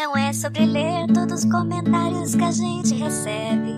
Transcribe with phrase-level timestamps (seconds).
[0.00, 3.76] Não é sobre ler todos os comentários que a gente recebe.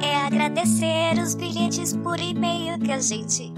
[0.00, 3.52] É agradecer os bilhetes por e-mail que a gente.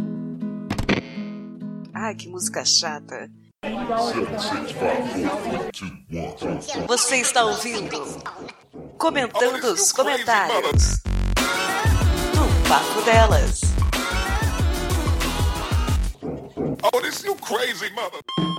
[1.93, 3.31] Ai, que música chata.
[6.87, 8.01] Você está ouvindo?
[8.97, 11.03] Comentando os comentários
[12.33, 13.61] do Papo Delas.
[16.83, 18.58] Oh, this you crazy mother.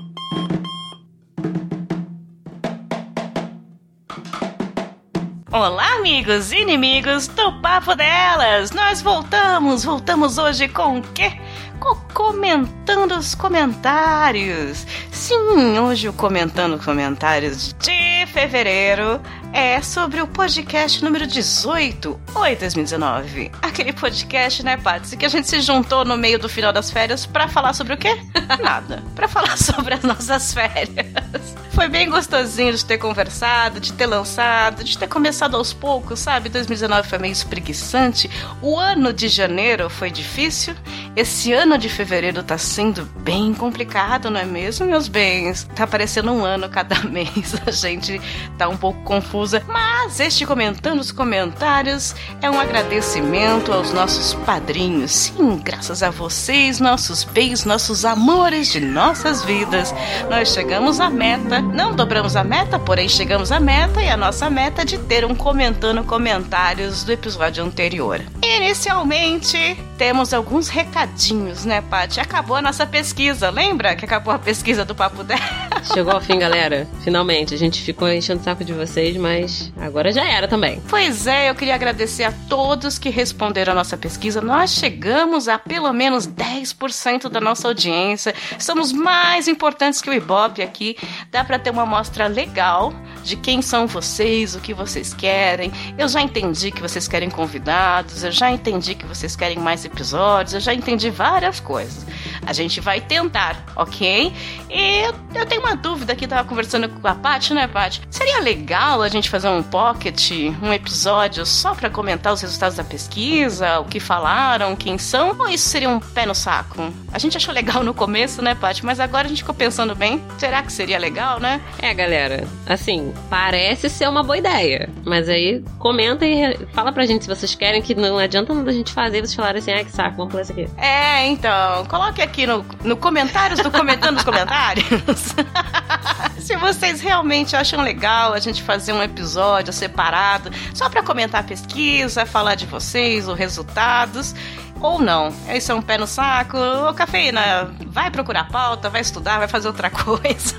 [5.60, 8.72] Olá, amigos e inimigos do Papo Delas!
[8.72, 11.34] Nós voltamos, voltamos hoje com o quê?
[11.82, 14.88] Com comentando os comentários.
[15.12, 19.20] Sim, hoje o comentando os comentários de fevereiro
[19.54, 23.52] é sobre o podcast número 18, Oi 2019.
[23.62, 27.26] Aquele podcast, né, Patsy, que a gente se juntou no meio do final das férias
[27.26, 28.16] para falar sobre o quê?
[28.62, 29.04] Nada.
[29.16, 31.56] Para falar sobre as nossas férias.
[31.72, 36.50] Foi bem gostosinho de ter conversado, de ter lançado, de ter começado aos poucos, sabe?
[36.50, 38.30] 2019 foi meio espreguiçante.
[38.62, 40.76] O ano de janeiro foi difícil.
[41.16, 45.70] Esse ano de fevereiro tá sendo bem complicado, não é mesmo, meus bens?
[45.76, 47.56] Tá parecendo um ano cada mês.
[47.66, 48.20] A gente
[48.58, 49.02] tá um pouco
[49.40, 49.64] confusa.
[49.68, 55.12] Mas este comentando os comentários é um agradecimento aos nossos padrinhos.
[55.12, 59.94] Sim, graças a vocês, nossos bens, nossos amores de nossas vidas,
[60.30, 64.50] nós chegamos à meta não dobramos a meta, porém chegamos à meta e a nossa
[64.50, 68.22] meta é de ter um comentando comentários do episódio anterior.
[68.44, 72.20] Inicialmente, temos alguns recadinhos, né, Paty?
[72.20, 75.69] Acabou a nossa pesquisa, lembra que acabou a pesquisa do Papo 10?
[75.84, 76.88] Chegou ao fim, galera.
[77.04, 77.54] Finalmente.
[77.54, 80.82] A gente ficou enchendo o saco de vocês, mas agora já era também.
[80.90, 84.42] Pois é, eu queria agradecer a todos que responderam a nossa pesquisa.
[84.42, 88.34] Nós chegamos a pelo menos 10% da nossa audiência.
[88.58, 90.98] Somos mais importantes que o Ibope aqui.
[91.32, 95.72] Dá para ter uma amostra legal de quem são vocês, o que vocês querem.
[95.98, 100.54] Eu já entendi que vocês querem convidados, eu já entendi que vocês querem mais episódios,
[100.54, 102.06] eu já entendi várias coisas.
[102.46, 104.34] A gente vai tentar, ok?
[104.70, 105.02] E
[105.36, 108.02] eu tenho uma dúvida aqui, tava conversando com a Paty, né, Paty?
[108.10, 110.32] Seria legal a gente fazer um pocket,
[110.62, 115.36] um episódio só para comentar os resultados da pesquisa, o que falaram, quem são?
[115.40, 116.94] Ou isso seria um pé no saco?
[117.12, 118.86] A gente achou legal no começo, né, Paty?
[118.86, 121.62] Mas agora a gente ficou pensando bem, será que seria legal, né?
[121.82, 124.90] É, galera, assim, parece ser uma boa ideia.
[125.06, 128.74] Mas aí comenta e fala pra gente se vocês querem, que não adianta nada a
[128.74, 130.68] gente fazer vocês falarem assim, ah, que saco, vamos pular isso aqui.
[130.78, 134.86] É, então, coloque aqui no, no comentários do Comentando os Comentários.
[136.40, 141.44] se vocês realmente acham legal a gente fazer um episódio separado, só para comentar a
[141.44, 144.34] pesquisa, falar de vocês, os resultados
[144.82, 145.34] ou não.
[145.54, 146.58] Isso é um pé no saco.
[146.58, 150.56] Ô, cafeína, vai procurar pauta, vai estudar, vai fazer outra coisa.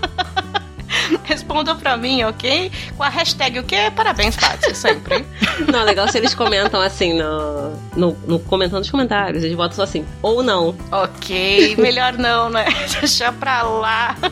[1.30, 2.72] Respondam pra mim, ok?
[2.96, 3.92] Com a hashtag o quê?
[3.94, 5.24] Parabéns, Paty, sempre.
[5.70, 9.44] Não, legal se eles comentam assim no, no, no comentando nos comentários.
[9.44, 10.74] Eles botam só assim, ou não.
[10.90, 12.64] Ok, melhor não, né?
[12.98, 14.16] Deixa pra lá.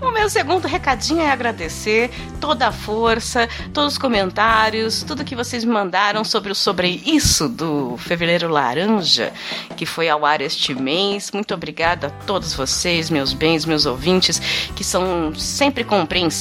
[0.00, 2.10] O meu segundo recadinho é agradecer
[2.40, 7.48] toda a força, todos os comentários, tudo que vocês me mandaram sobre o sobre isso
[7.48, 9.32] do Fevereiro Laranja,
[9.76, 11.30] que foi ao ar este mês.
[11.32, 14.40] Muito obrigada a todos vocês, meus bens, meus ouvintes,
[14.74, 16.33] que são sempre compreensivos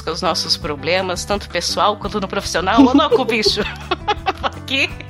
[0.00, 2.80] com os nossos problemas, tanto pessoal quanto no profissional.
[2.80, 3.60] Ô, louco, bicho!
[4.42, 5.09] Aqui.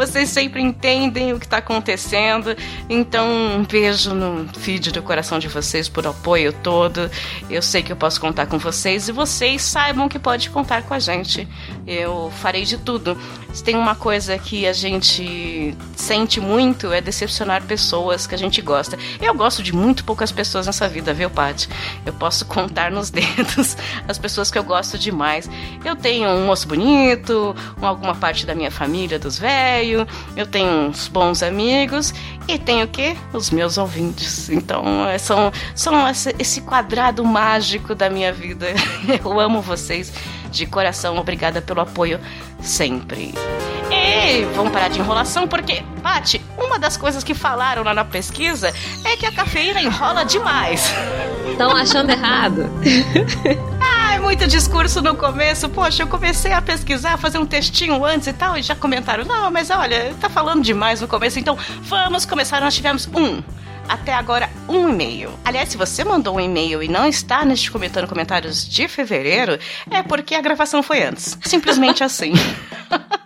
[0.00, 2.56] Vocês sempre entendem o que está acontecendo.
[2.88, 3.28] Então,
[3.58, 7.10] um beijo no feed do coração de vocês por apoio todo.
[7.50, 10.94] Eu sei que eu posso contar com vocês e vocês saibam que pode contar com
[10.94, 11.46] a gente.
[11.86, 13.14] Eu farei de tudo.
[13.52, 18.62] Se tem uma coisa que a gente sente muito é decepcionar pessoas que a gente
[18.62, 18.96] gosta.
[19.20, 21.68] Eu gosto de muito poucas pessoas nessa vida, viu, Paty?
[22.06, 23.76] Eu posso contar nos dedos
[24.08, 25.50] as pessoas que eu gosto demais.
[25.84, 29.89] Eu tenho um moço bonito, alguma parte da minha família, dos velhos
[30.36, 32.14] eu tenho uns bons amigos
[32.48, 33.16] e tenho o quê?
[33.32, 34.48] Os meus ouvintes.
[34.48, 35.94] Então, é, são, são
[36.38, 38.66] esse quadrado mágico da minha vida.
[39.24, 40.12] Eu amo vocês
[40.50, 41.16] de coração.
[41.16, 42.18] Obrigada pelo apoio
[42.60, 43.34] sempre.
[43.90, 48.72] E vamos parar de enrolação, porque, Paty, uma das coisas que falaram lá na pesquisa
[49.04, 50.92] é que a cafeína enrola demais.
[51.50, 52.70] Estão achando errado.
[54.30, 55.68] muito discurso no começo.
[55.68, 59.50] Poxa, eu comecei a pesquisar, fazer um textinho antes e tal, e já comentaram: não,
[59.50, 62.60] mas olha, tá falando demais no começo, então vamos começar.
[62.60, 63.42] Nós tivemos um
[63.88, 65.32] até agora um e-mail.
[65.44, 69.58] Aliás, se você mandou um e-mail e não está neste comentando comentários de fevereiro,
[69.90, 71.36] é porque a gravação foi antes.
[71.42, 72.32] Simplesmente assim.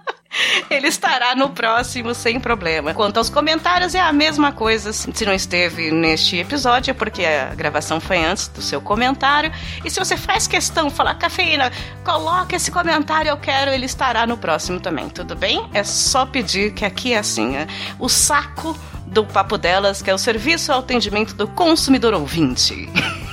[0.71, 2.95] ele estará no próximo sem problema.
[2.95, 4.93] Quanto aos comentários, é a mesma coisa.
[4.93, 9.53] Se não esteve neste episódio, é porque a gravação foi antes do seu comentário.
[9.85, 11.71] E se você faz questão, falar cafeína,
[12.05, 15.69] coloca esse comentário, eu quero, ele estará no próximo também, tudo bem?
[15.73, 17.67] É só pedir que aqui é assim, é
[17.99, 18.77] o saco
[19.07, 22.89] do Papo Delas, que é o serviço ao atendimento do consumidor ouvinte.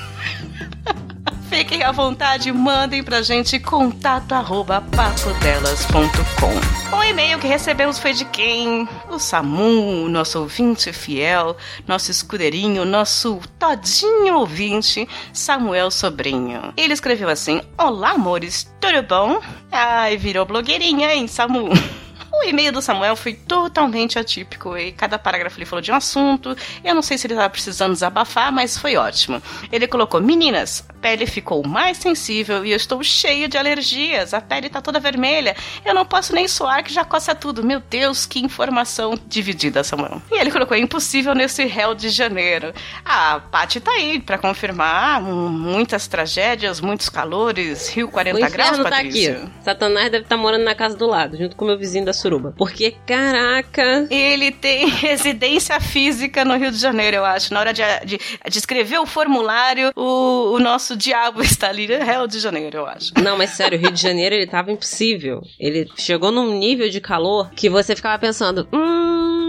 [1.51, 6.98] Fiquem à vontade, mandem pra gente contato arroba papodelas.com.
[6.98, 8.88] O e-mail que recebemos foi de quem?
[9.09, 16.74] O Samu, nosso ouvinte fiel, nosso escudeirinho, nosso todinho ouvinte, Samuel Sobrinho.
[16.77, 19.42] Ele escreveu assim: Olá, amores, tudo bom?
[19.69, 21.68] Ai, virou blogueirinha, hein, Samu?
[22.41, 26.57] O e-mail do Samuel foi totalmente atípico e cada parágrafo ele falou de um assunto.
[26.83, 29.39] Eu não sei se ele estava precisando desabafar, mas foi ótimo.
[29.71, 34.33] Ele colocou: Meninas, a pele ficou mais sensível e eu estou cheio de alergias.
[34.33, 35.55] A pele está toda vermelha.
[35.85, 37.63] Eu não posso nem suar que já coça tudo.
[37.63, 40.19] Meu Deus, que informação dividida, Samuel.
[40.31, 42.73] E ele colocou: impossível nesse réu de janeiro.
[43.05, 48.83] A Paty tá aí para confirmar muitas tragédias, muitos calores, Rio 40 o graus, tá
[48.83, 49.43] Patrícia.
[49.43, 49.51] aqui.
[49.63, 52.13] Satanás deve estar tá morando na casa do lado, junto com o meu vizinho da
[52.31, 52.54] suruba.
[52.57, 54.07] Porque, caraca.
[54.10, 57.54] Ele tem residência física no Rio de Janeiro, eu acho.
[57.54, 62.04] Na hora de, de, de escrever o formulário, o, o nosso diabo está ali no
[62.04, 63.12] Rio de Janeiro, eu acho.
[63.22, 65.42] Não, mas sério, o Rio de Janeiro ele tava impossível.
[65.60, 69.40] Ele chegou num nível de calor que você ficava pensando, hum,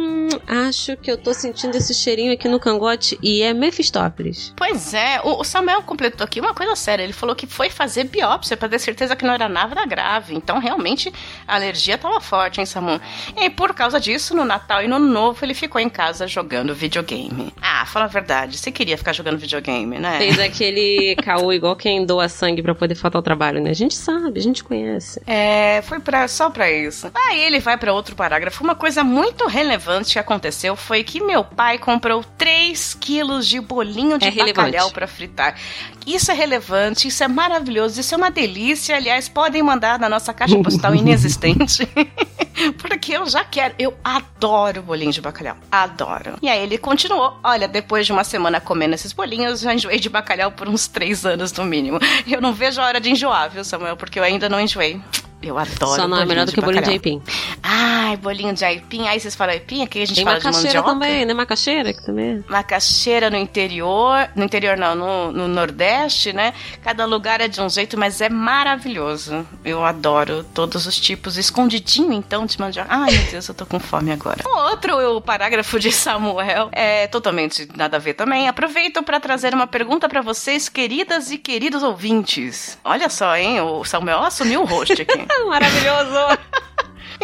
[0.47, 4.53] acho que eu tô sentindo esse cheirinho aqui no cangote e é Mephistófeles.
[4.57, 7.03] Pois é, o, o Samuel completou aqui uma coisa séria.
[7.03, 10.35] Ele falou que foi fazer biópsia para ter certeza que não era nada grave.
[10.35, 11.13] Então, realmente,
[11.47, 13.01] a alergia tava forte, hein, Samu?
[13.37, 16.75] E por causa disso, no Natal e no Ano Novo, ele ficou em casa jogando
[16.75, 17.53] videogame.
[17.61, 20.19] Ah, fala a verdade, você queria ficar jogando videogame, né?
[20.19, 23.71] Fez aquele caô igual quem doa sangue para poder faltar o trabalho, né?
[23.71, 25.21] A gente sabe, a gente conhece.
[25.27, 27.11] É, foi pra, só pra isso.
[27.15, 28.63] Aí ele vai para outro parágrafo.
[28.63, 34.29] Uma coisa muito relevante aconteceu foi que meu pai comprou 3 quilos de bolinho de
[34.29, 35.55] É bacalhau para fritar.
[36.07, 38.97] Isso é relevante, isso é maravilhoso, isso é uma delícia.
[38.97, 41.87] Aliás, podem mandar na nossa caixa postal inexistente.
[42.79, 43.75] Porque eu já quero.
[43.79, 45.57] Eu adoro bolinho de bacalhau.
[45.71, 46.37] Adoro.
[46.43, 47.39] E aí ele continuou.
[47.43, 51.25] Olha, depois de uma semana comendo esses bolinhos, já enjoei de bacalhau por uns três
[51.25, 51.99] anos no mínimo.
[52.27, 53.97] Eu não vejo a hora de enjoar, viu, Samuel?
[53.97, 55.01] Porque eu ainda não enjoei.
[55.43, 57.17] Eu adoro Só não é melhor do que bolinho de bacalhau.
[57.19, 57.23] aipim.
[57.63, 59.09] Ai, bolinho de aipim.
[59.09, 60.91] Aí vocês falam aipim, aqui a gente Tem fala de macaxeira mandioca.
[61.01, 61.35] também, né?
[61.35, 62.45] Macaxeira que também.
[62.49, 66.55] Macaxeira no interior, no interior não, no, no Nordeste, né?
[66.83, 69.47] Cada lugar é de um jeito, mas é maravilhoso.
[69.65, 71.37] Eu adoro todos os tipos.
[71.37, 72.89] Escondidinho, então, de mandioca.
[72.91, 74.39] Ai, meu Deus, eu tô com fome agora.
[74.47, 78.49] O outro, o parágrafo de Samuel, é totalmente nada a ver também.
[78.49, 82.79] Aproveito para trazer uma pergunta para vocês, queridas e queridos ouvintes.
[82.85, 83.61] Olha só, hein?
[83.61, 85.27] O Samuel assumiu o host aqui.
[85.49, 86.39] Maravilhoso!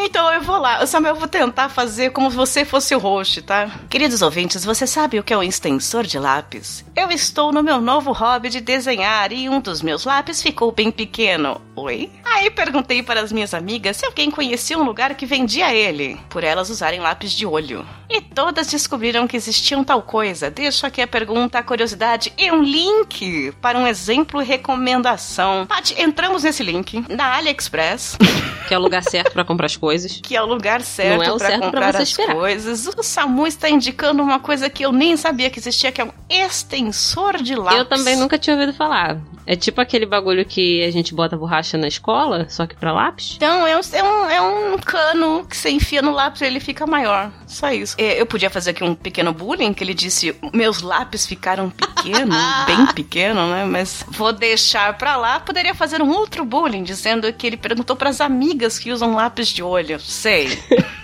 [0.01, 0.87] Então eu vou lá.
[0.87, 3.69] Samuel, eu vou tentar fazer como se você fosse o host, tá?
[3.91, 6.85] Queridos ouvintes, você sabe o que é um extensor de lápis?
[6.95, 10.93] Eu estou no meu novo hobby de desenhar e um dos meus lápis ficou bem
[10.93, 11.61] pequeno.
[11.75, 12.11] Oi?
[12.25, 16.45] Aí perguntei para as minhas amigas se alguém conhecia um lugar que vendia ele, por
[16.45, 17.85] elas usarem lápis de olho.
[18.09, 20.51] E todas descobriram que existia um tal coisa.
[20.51, 25.67] Deixo aqui a pergunta, a curiosidade e um link para um exemplo recomendação.
[25.67, 28.17] Paty, entramos nesse link na AliExpress.
[28.69, 29.88] que é o lugar certo pra comprar as coisas.
[30.23, 32.35] Que é o lugar certo Não é pra comprar você as esperar.
[32.35, 32.87] coisas.
[32.87, 36.13] O Samu está indicando uma coisa que eu nem sabia que existia, que é um
[36.29, 37.79] extensor de lápis.
[37.79, 39.19] Eu também nunca tinha ouvido falar.
[39.47, 43.33] É tipo aquele bagulho que a gente bota borracha na escola, só que pra lápis.
[43.37, 44.48] Então, é um, é, um, é um
[44.79, 47.31] cano que você enfia no lápis e ele fica maior.
[47.47, 47.95] Só isso.
[47.99, 52.37] É, Eu podia fazer aqui um pequeno bullying, que ele disse: meus lápis ficaram pequenos,
[52.67, 53.65] bem pequeno, né?
[53.65, 55.41] Mas vou deixar pra lá.
[55.41, 59.63] Poderia fazer um outro bullying, dizendo que ele perguntou pras amigas que usam lápis de
[59.63, 59.99] olho.
[60.01, 60.59] Sei.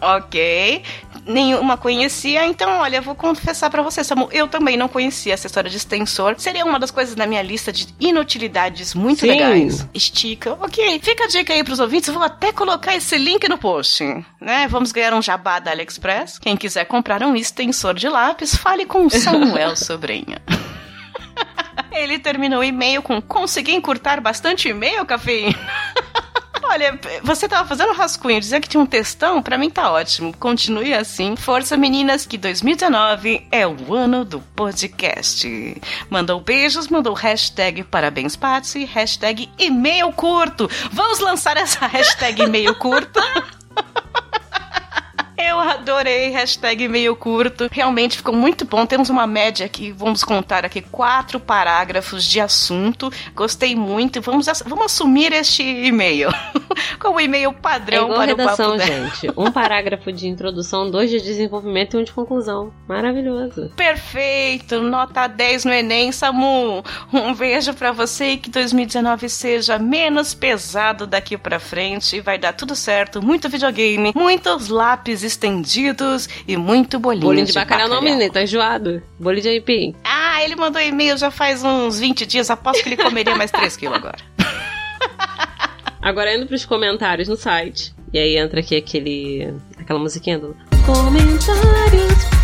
[0.00, 0.82] ok.
[1.26, 5.46] Nenhuma conhecia, então olha, eu vou confessar pra você, Samu, eu também não conhecia essa
[5.46, 6.34] história de extensor.
[6.38, 9.28] Seria uma das coisas na minha lista de inutilidades muito Sim.
[9.28, 9.86] legais.
[9.92, 11.00] Estica, ok.
[11.02, 14.02] Fica a dica aí pros ouvintes, vou até colocar esse link no post,
[14.40, 14.66] né?
[14.68, 16.38] Vamos ganhar um jabá da AliExpress.
[16.38, 20.40] Quem quiser comprar um extensor de lápis, fale com o Samuel Sobrinha.
[21.92, 25.58] Ele terminou o e-mail com consegui encurtar bastante e-mail, cafeína.
[26.62, 30.34] Olha, você tava fazendo rascunho, dizer que tinha um textão, pra mim tá ótimo.
[30.36, 31.34] Continue assim.
[31.36, 35.80] Força, meninas, que 2019 é o ano do podcast.
[36.08, 40.70] Mandou beijos, mandou hashtag parabéns, Patsy, hashtag e-mail curto.
[40.92, 43.20] Vamos lançar essa hashtag e-mail curto?
[45.42, 47.68] Eu adorei, hashtag meio curto.
[47.72, 48.84] Realmente ficou muito bom.
[48.84, 53.10] Temos uma média aqui, vamos contar aqui, quatro parágrafos de assunto.
[53.34, 54.20] Gostei muito.
[54.20, 56.28] Vamos, vamos assumir este e-mail
[57.00, 59.32] como e-mail padrão é para redação, o papo gente.
[59.36, 62.72] Um parágrafo de introdução, dois de desenvolvimento e um de conclusão.
[62.86, 63.70] Maravilhoso.
[63.76, 64.80] Perfeito.
[64.82, 66.84] Nota 10 no Enem, Samu.
[67.12, 72.20] Um beijo para você e que 2019 seja menos pesado daqui para frente.
[72.20, 73.22] Vai dar tudo certo.
[73.22, 77.88] Muito videogame, muitos lápis estendidos e muito bolinho, bolinho de, de bacalhau.
[77.88, 78.02] bacalhau.
[78.04, 79.02] Não, menino, tá enjoado.
[79.18, 79.94] Bolinho de aipim.
[80.04, 82.50] Ah, ele mandou e-mail já faz uns 20 dias.
[82.50, 84.18] Aposto que ele comeria mais 3 quilos agora.
[86.02, 87.94] Agora indo pros comentários no site.
[88.12, 89.54] E aí entra aqui aquele.
[89.78, 90.56] aquela musiquinha do.
[90.86, 92.39] Comentários.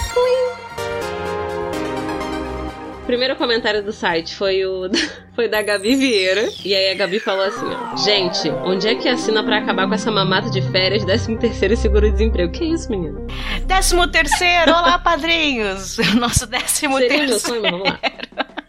[3.06, 4.90] Primeiro comentário do site foi o
[5.34, 6.48] foi da Gabi Vieira.
[6.64, 7.96] E aí a Gabi falou assim, ó.
[7.96, 11.76] Gente, onde é que assina para acabar com essa mamata de férias, 13 terceiro e
[11.76, 12.52] seguro-desemprego?
[12.52, 13.20] Que isso, menina?
[13.64, 15.98] Décimo terceiro, olá, padrinhos!
[16.18, 17.30] Nosso décimo Seria terceiro.
[17.30, 18.00] Meu sonho, vamos lá.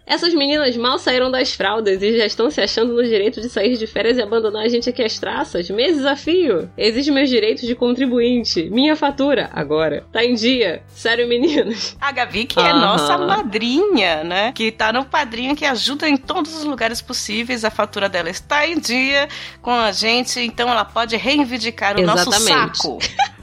[0.07, 3.75] Essas meninas mal saíram das fraldas e já estão se achando no direito de sair
[3.75, 5.69] de férias e abandonar a gente aqui às traças?
[5.69, 6.69] Me desafio!
[6.77, 8.69] Exige meus direitos de contribuinte.
[8.69, 10.05] Minha fatura, agora.
[10.09, 10.81] Tá em dia.
[10.87, 11.97] Sério, meninos.
[11.99, 14.53] A Gavi, que é nossa madrinha, né?
[14.53, 17.65] Que tá no padrinho que ajuda em todos os lugares possíveis.
[17.65, 19.27] A fatura dela está em dia
[19.61, 22.25] com a gente, então ela pode reivindicar o Exatamente.
[22.25, 22.99] nosso saco.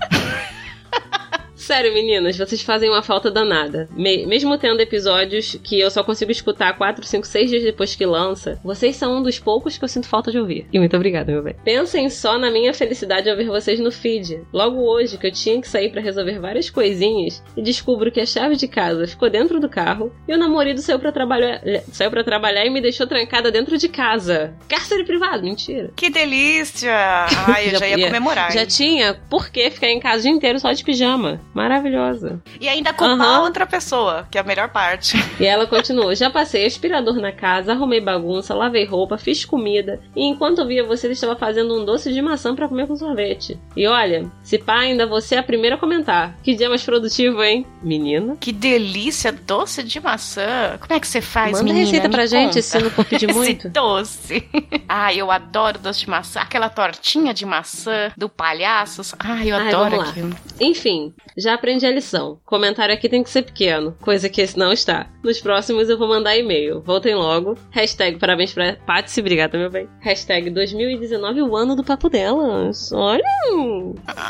[1.64, 3.88] Sério, meninas, vocês fazem uma falta danada.
[3.96, 8.04] Me mesmo tendo episódios que eu só consigo escutar 4, 5, 6 dias depois que
[8.04, 10.66] lança, vocês são um dos poucos que eu sinto falta de ouvir.
[10.70, 11.56] E muito obrigada, meu bem.
[11.64, 14.42] Pensem só na minha felicidade ao ver vocês no feed.
[14.52, 18.26] Logo hoje, que eu tinha que sair para resolver várias coisinhas, e descubro que a
[18.26, 22.22] chave de casa ficou dentro do carro e o namorado saiu para trabalhar, saiu para
[22.22, 24.52] trabalhar e me deixou trancada dentro de casa.
[24.68, 25.92] Cárcere privado, mentira.
[25.96, 26.92] Que delícia!
[27.48, 28.52] Ai, eu já, já ia comemorar.
[28.52, 32.40] Já tinha por que ficar em casa o dia inteiro só de pijama maravilhosa.
[32.60, 33.44] E ainda culpar uhum.
[33.44, 35.16] outra pessoa, que é a melhor parte.
[35.40, 40.00] E ela continuou: já passei aspirador na casa, arrumei bagunça, lavei roupa, fiz comida.
[40.14, 42.96] E enquanto eu via você, ele estava fazendo um doce de maçã para comer com
[42.96, 43.58] sorvete.
[43.76, 46.36] E olha, se pá, ainda você é a primeira a comentar.
[46.42, 47.66] Que dia mais produtivo, hein?
[47.82, 48.36] Menina.
[48.40, 50.78] Que delícia, doce de maçã.
[50.80, 51.84] Como é que você faz, Manda menina?
[51.84, 52.62] receita pra Me gente, conta.
[52.62, 53.66] se não for pedir muito.
[53.66, 54.48] Esse doce.
[54.88, 56.40] ah, eu adoro doce de maçã.
[56.40, 59.14] Aquela tortinha de maçã do palhaços.
[59.18, 60.36] Ai, eu Ai, adoro aquilo.
[60.60, 61.12] Enfim,
[61.44, 62.40] já aprendi a lição.
[62.44, 65.06] Comentário aqui tem que ser pequeno, coisa que esse não está.
[65.22, 66.80] Nos próximos eu vou mandar e-mail.
[66.80, 67.56] Voltem logo.
[67.70, 69.88] Hashtag parabéns pra Patsy, obrigada, meu bem.
[70.00, 72.90] Hashtag 2019, o ano do papo delas.
[72.92, 73.22] Olha!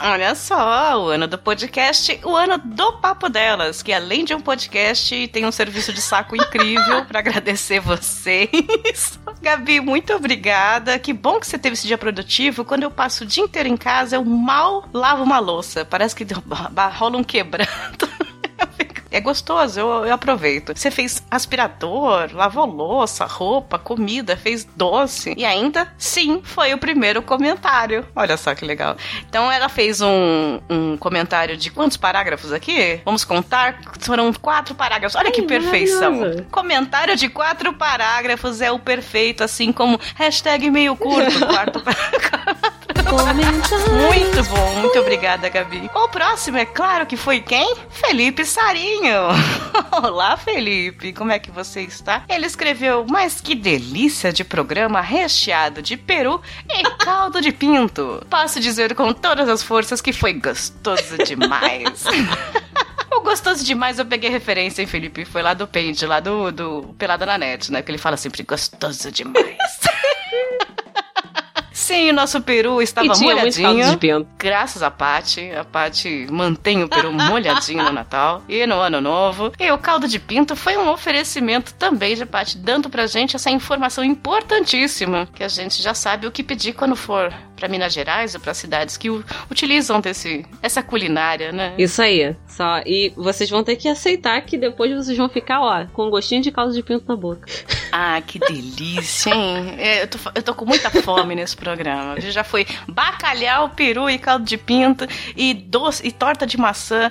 [0.03, 4.41] Olha só, o ano do podcast, o ano do papo delas, que além de um
[4.41, 8.51] podcast, tem um serviço de saco incrível para agradecer vocês.
[9.41, 10.99] Gabi, muito obrigada.
[10.99, 12.65] Que bom que você teve esse dia produtivo.
[12.65, 15.85] Quando eu passo o dia inteiro em casa, eu mal lavo uma louça.
[15.85, 16.25] Parece que
[17.05, 17.69] rola um quebrando.
[19.15, 20.77] É gostoso, eu, eu, aproveito.
[20.77, 25.35] Você fez aspirador, lavou louça, roupa, comida, fez doce.
[25.37, 28.05] E ainda, sim, foi o primeiro comentário.
[28.17, 28.97] Olha só que legal.
[29.29, 33.01] Então ela fez um, um comentário de quantos parágrafos aqui?
[33.05, 33.79] Vamos contar?
[34.01, 35.15] Foram quatro parágrafos.
[35.15, 36.45] Olha Ai, que perfeição.
[36.51, 41.39] Comentário de quatro parágrafos é o perfeito, assim como hashtag meio curto.
[41.47, 42.64] quarto parágrafo.
[43.15, 45.89] Muito bom, muito obrigada, Gabi.
[45.95, 47.77] O próximo, é claro que foi quem?
[47.89, 49.29] Felipe Sarinho.
[50.03, 52.25] Olá, Felipe, como é que você está?
[52.29, 58.21] Ele escreveu, mas que delícia de programa recheado de peru e caldo de pinto.
[58.29, 62.05] Posso dizer com todas as forças que foi gostoso demais.
[63.17, 65.25] O gostoso demais, eu peguei referência, hein, Felipe?
[65.25, 67.81] Foi lá do Paint, lá do, do Pelada na Net, né?
[67.81, 69.57] Que ele fala sempre gostoso demais.
[71.85, 74.27] Sim, o nosso peru estava e molhadinho.
[74.39, 75.51] Graças a Paty.
[75.51, 79.53] A Paty mantém o peru molhadinho no Natal e no Ano Novo.
[79.61, 83.51] E o caldo de pinto foi um oferecimento também de Paty, dando pra gente essa
[83.51, 87.31] informação importantíssima que a gente já sabe o que pedir quando for
[87.65, 89.09] para Minas Gerais ou para cidades que
[89.51, 91.73] utilizam desse, essa culinária, né?
[91.79, 92.37] Isso aí.
[92.47, 96.11] Só e vocês vão ter que aceitar que depois vocês vão ficar, ó, com um
[96.11, 97.47] gostinho de caldo de pinto na boca.
[97.91, 99.77] Ah, que delícia, hein?
[99.79, 102.21] É, eu tô, eu tô com muita fome nesse programa.
[102.21, 107.11] Já foi bacalhau, peru e caldo de pinto e doce e torta de maçã.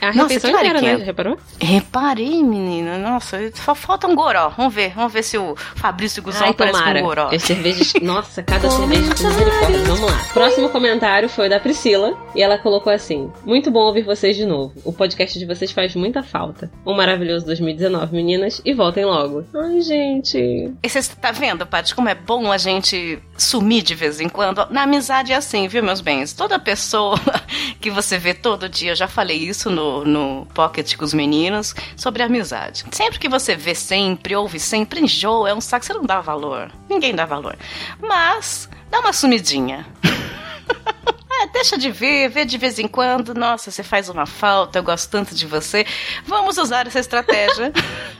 [0.00, 1.04] É a Nossa, refeição que inteira, né?
[1.04, 1.38] Reparou?
[1.60, 2.98] Reparei, menina.
[2.98, 4.50] Nossa, só falta um goró.
[4.50, 4.92] Vamos ver.
[4.94, 6.98] Vamos ver se o Fabrício Guzão Ai, parece tomara.
[6.98, 7.28] com um goró.
[7.32, 7.92] As cervejas.
[8.02, 9.84] Nossa, cada cerveja com misericórdia.
[9.84, 10.24] Vamos lá.
[10.32, 12.16] Próximo comentário foi da Priscila.
[12.34, 14.72] E ela colocou assim: Muito bom ouvir vocês de novo.
[14.84, 16.70] O podcast de vocês faz muita falta.
[16.86, 18.60] Um maravilhoso 2019, meninas.
[18.64, 19.44] E voltem logo.
[19.54, 20.72] Ai, gente.
[20.82, 24.66] E você tá vendo, Paty, como é bom a gente sumir de vez em quando?
[24.70, 26.32] Na amizade é assim, viu, meus bens?
[26.32, 27.18] Toda pessoa
[27.80, 31.74] que você vê todo dia, eu já falei isso no, no Pocket com os meninos,
[31.96, 32.84] sobre amizade.
[32.90, 36.70] Sempre que você vê sempre, ouve sempre, enjoa, é um saco, você não dá valor.
[36.88, 37.56] Ninguém dá valor.
[38.00, 39.86] Mas, dá uma sumidinha.
[41.40, 43.34] É, deixa de ver, vê de vez em quando.
[43.34, 45.84] Nossa, você faz uma falta, eu gosto tanto de você.
[46.24, 47.72] Vamos usar essa estratégia.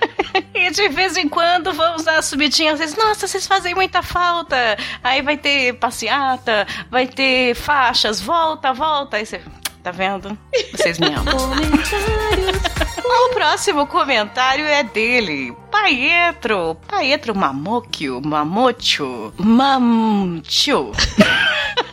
[0.53, 2.75] e de vez em quando vamos dar subidinha.
[2.75, 4.57] Vezes, nossa, vocês fazem muita falta.
[5.03, 9.17] Aí vai ter passeata, vai ter faixas, volta, volta.
[9.17, 9.41] Aí você.
[9.85, 10.37] Tá vendo?
[10.73, 11.35] Vocês me amam.
[13.07, 16.77] O próximo comentário é dele, Paetro.
[16.89, 20.91] Paetro Mamocchio, Mamocho, Mamcho.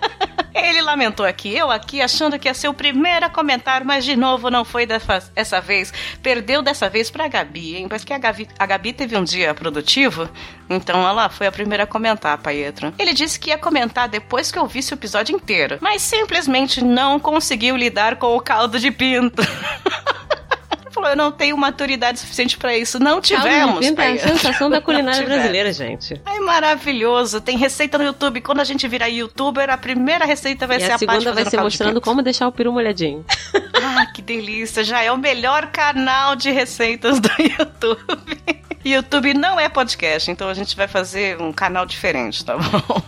[0.53, 4.15] Ele lamentou aqui, eu aqui achando que ia ser o primeiro a comentar, mas de
[4.15, 5.93] novo não foi dessa, essa vez.
[6.21, 7.87] Perdeu dessa vez pra Gabi, hein?
[7.89, 10.29] Mas que a Gabi, a Gabi teve um dia produtivo,
[10.69, 12.93] então ela foi a primeira a comentar, Paetro.
[12.99, 17.19] Ele disse que ia comentar depois que eu visse o episódio inteiro, mas simplesmente não
[17.19, 19.41] conseguiu lidar com o caldo de pinto.
[20.91, 22.99] Falou, eu não tenho maturidade suficiente pra isso.
[22.99, 26.21] Não tivemos, É a sensação da culinária brasileira, gente.
[26.25, 27.39] É maravilhoso.
[27.41, 28.41] Tem receita no YouTube.
[28.41, 31.43] Quando a gente virar youtuber, a primeira receita vai E ser a a, segunda vai
[31.45, 32.01] ser de mostrando pinto.
[32.01, 33.25] como deixar o peru molhadinho.
[33.93, 34.83] Ah, que delícia.
[34.83, 38.41] Já é o melhor canal de receitas do YouTube.
[38.83, 43.01] YouTube não é podcast, então a gente vai fazer um canal diferente, tá bom?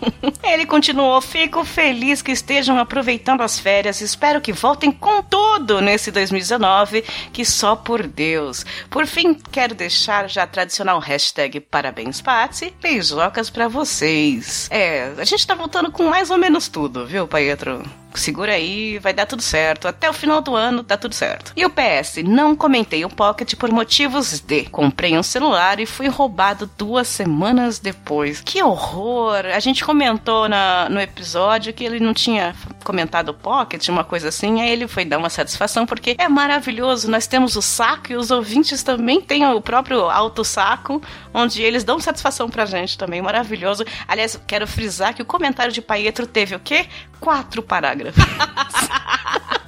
[0.44, 4.02] Ele continuou: Fico feliz que estejam aproveitando as férias.
[4.02, 8.65] Espero que voltem com tudo nesse 2019, que só por Deus.
[8.89, 12.74] Por fim, quero deixar já a tradicional hashtag Parabéns, Patsy.
[12.82, 14.68] Beijocas pra vocês.
[14.72, 17.84] É, a gente tá voltando com mais ou menos tudo, viu, Paetro?
[18.15, 19.88] Segura aí, vai dar tudo certo.
[19.88, 21.51] Até o final do ano dá tudo certo.
[21.55, 26.08] E o PS, não comentei o Pocket por motivos de comprei um celular e fui
[26.08, 28.41] roubado duas semanas depois.
[28.41, 29.46] Que horror!
[29.53, 34.29] A gente comentou na, no episódio que ele não tinha comentado o Pocket, uma coisa
[34.29, 37.10] assim, aí ele foi dar uma satisfação porque é maravilhoso.
[37.10, 41.01] Nós temos o saco e os ouvintes também têm o próprio alto saco,
[41.34, 43.22] onde eles dão satisfação pra gente também.
[43.22, 43.86] Maravilhoso.
[44.08, 46.86] Aliás, quero frisar que o comentário de Paetro teve o quê?
[47.20, 48.02] Quatro parágrafos.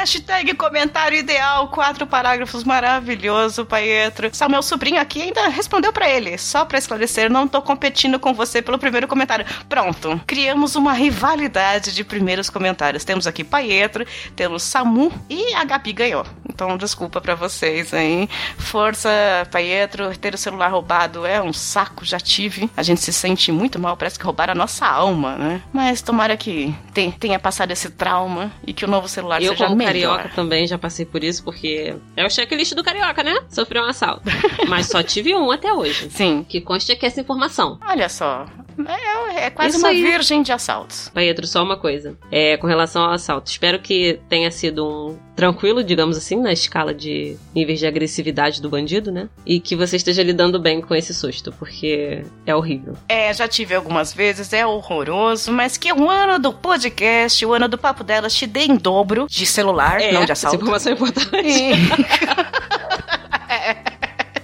[0.00, 4.30] Hashtag comentário ideal, quatro parágrafos, maravilhoso, Paetro.
[4.32, 6.38] Só meu sobrinho aqui ainda respondeu pra ele.
[6.38, 9.44] Só pra esclarecer, não tô competindo com você pelo primeiro comentário.
[9.68, 13.04] Pronto, criamos uma rivalidade de primeiros comentários.
[13.04, 16.24] Temos aqui Paetro, temos Samu e a Gabi ganhou.
[16.62, 18.28] Então, desculpa pra vocês aí.
[18.58, 19.08] Força,
[19.50, 22.70] Paetro, ter o celular roubado é um saco, já tive.
[22.76, 25.62] A gente se sente muito mal, parece que roubaram a nossa alma, né?
[25.72, 29.64] Mas tomara que te- tenha passado esse trauma e que o novo celular Eu, seja
[29.64, 30.16] como melhor.
[30.18, 33.38] carioca, também já passei por isso, porque é o checklist do carioca, né?
[33.48, 34.22] Sofreu um assalto.
[34.68, 36.10] Mas só tive um até hoje.
[36.10, 36.44] Sim.
[36.46, 37.78] Que conste aqui essa informação.
[37.88, 38.44] Olha só.
[38.88, 40.02] É, é quase Isso uma aí.
[40.02, 41.08] virgem de assaltos.
[41.12, 42.16] Paetro, só uma coisa.
[42.30, 43.50] É, com relação ao assalto.
[43.50, 48.68] Espero que tenha sido um tranquilo, digamos assim, na escala de níveis de agressividade do
[48.68, 49.28] bandido, né?
[49.46, 52.94] E que você esteja lidando bem com esse susto, porque é horrível.
[53.08, 57.68] É, já tive algumas vezes, é horroroso, mas que o ano do podcast, o ano
[57.68, 60.56] do Papo Delas, te dê em dobro de celular, não de essa assalto.
[60.56, 61.48] informação é importante.
[61.48, 61.70] E-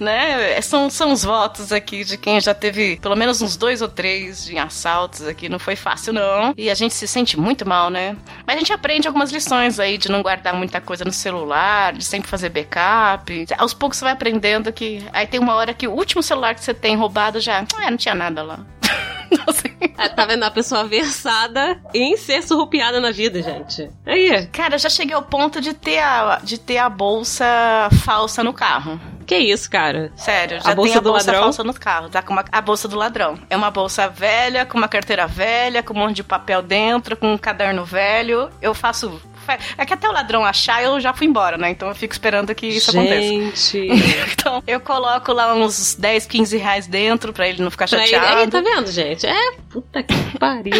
[0.01, 0.61] né?
[0.61, 4.45] São, são os votos aqui de quem já teve pelo menos uns dois ou três
[4.45, 5.49] de assaltos aqui.
[5.49, 6.55] Não foi fácil, não.
[6.57, 8.17] E a gente se sente muito mal, né?
[8.47, 12.05] Mas a gente aprende algumas lições aí de não guardar muita coisa no celular, de
[12.05, 13.47] sempre fazer backup.
[13.59, 15.05] Aos poucos você vai aprendendo que.
[15.13, 17.65] Aí tem uma hora que o último celular que você tem roubado já.
[17.77, 18.59] Ah, não tinha nada lá.
[19.29, 20.45] Então, assim, Ah, tá vendo?
[20.45, 23.91] A pessoa versada em ser surrupiada na vida, gente.
[24.07, 27.45] Aí, Cara, eu já cheguei ao ponto de ter a, de ter a bolsa
[28.05, 29.01] falsa no carro.
[29.27, 30.11] Que isso, cara?
[30.17, 31.43] Sério, A já bolsa tem a do bolsa ladrão?
[31.45, 32.09] falsa no carro.
[32.09, 33.39] Tá com uma, a bolsa do ladrão.
[33.51, 37.33] É uma bolsa velha, com uma carteira velha, com um monte de papel dentro, com
[37.33, 38.49] um caderno velho.
[38.63, 39.21] Eu faço.
[39.77, 41.71] É que até o ladrão achar, eu já fui embora, né?
[41.71, 43.21] Então eu fico esperando que isso aconteça.
[43.23, 43.89] gente.
[44.39, 48.09] Então eu coloco lá uns 10, 15 reais dentro pra ele não ficar Pra ele,
[48.09, 48.41] chateado.
[48.41, 49.27] aí, tá vendo, gente?
[49.27, 50.73] É, puta que pariu.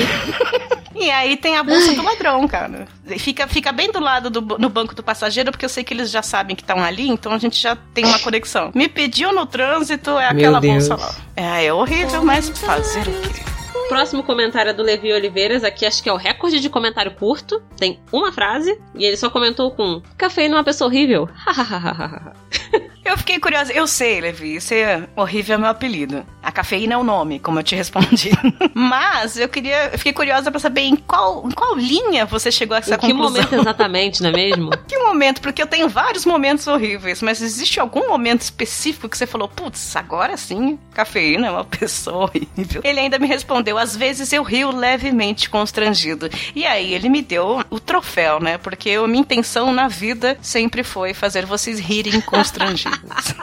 [0.95, 2.87] E aí tem a bolsa do ladrão, cara.
[3.07, 5.93] E Fica, fica bem do lado do no banco do passageiro, porque eu sei que
[5.93, 8.71] eles já sabem que estão ali, então a gente já tem uma conexão.
[8.75, 10.89] Me pediu no trânsito, é Meu aquela Deus.
[10.89, 11.15] bolsa lá.
[11.37, 13.43] É, é horrível, mas fazer o quê?
[13.89, 15.63] Próximo comentário é do Levi Oliveiras.
[15.63, 17.63] Aqui acho que é o recorde de comentário curto.
[17.77, 21.29] Tem uma frase e ele só comentou com: Cafeína é uma pessoa horrível.
[23.07, 23.73] Eu fiquei curiosa.
[23.73, 26.27] Eu sei, Levi, ser horrível é meu apelido.
[26.57, 28.31] Cafeína é o nome, como eu te respondi.
[28.73, 29.91] Mas eu queria.
[29.93, 32.99] Eu fiquei curiosa pra saber em qual, em qual linha você chegou a essa em
[32.99, 33.43] que conclusão.
[33.43, 34.71] momento exatamente, não é mesmo?
[34.89, 35.43] Que momento?
[35.43, 39.95] Porque eu tenho vários momentos horríveis, mas existe algum momento específico que você falou, putz,
[39.97, 42.81] agora sim, cafeína é uma pessoa horrível.
[42.83, 46.31] Ele ainda me respondeu, às vezes eu rio levemente constrangido.
[46.55, 48.57] E aí ele me deu o troféu, né?
[48.57, 53.35] Porque a minha intenção na vida sempre foi fazer vocês rirem constrangidos.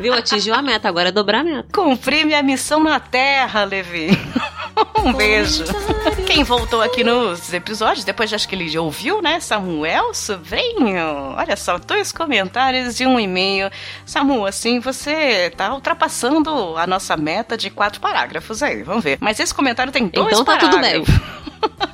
[0.00, 0.14] Viu?
[0.14, 1.68] Atingiu a meta, agora é dobrar a meta.
[1.72, 4.08] Cumpri minha missão na Terra, Levi.
[5.04, 5.64] um beijo.
[6.26, 9.40] Quem voltou aqui nos episódios, depois acho que ele já ouviu, né?
[9.40, 11.34] Samuel Sobrinho.
[11.36, 13.70] Olha só, dois comentários e um e-mail.
[14.04, 19.18] Samu, assim, você tá ultrapassando a nossa meta de quatro parágrafos aí, vamos ver.
[19.20, 21.04] Mas esse comentário tem dois Então tá tudo bem.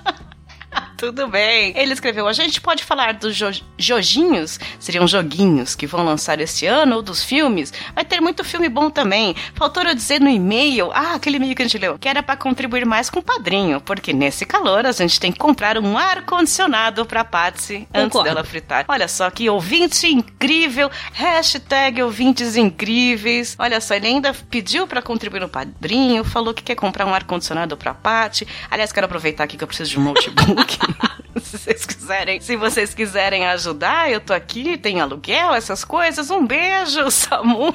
[0.99, 1.73] Tudo bem.
[1.77, 6.67] Ele escreveu: a gente pode falar dos jo Jojinhos, seriam joguinhos que vão lançar este
[6.67, 7.73] ano, ou dos filmes.
[7.95, 9.37] Vai ter muito filme bom também.
[9.55, 12.37] Faltou eu dizer no e-mail, ah, aquele e-mail que a gente leu, que era pra
[12.37, 17.07] contribuir mais com o padrinho, porque nesse calor a gente tem que comprar um ar-condicionado
[17.07, 18.29] pra Patsy antes Concordo.
[18.29, 18.85] dela fritar.
[18.89, 23.55] Olha só que ouvinte incrível, hashtag ouvintes incríveis.
[23.61, 27.77] Olha só, ele ainda pediu pra contribuir no padrinho, falou que quer comprar um ar-condicionado
[27.77, 28.49] pra Patsy.
[28.69, 30.79] Aliás, quero aproveitar aqui que eu preciso de um notebook.
[31.41, 36.31] se vocês quiserem, se vocês quiserem ajudar, eu tô aqui, tem aluguel, essas coisas.
[36.31, 37.75] Um beijo, Samu.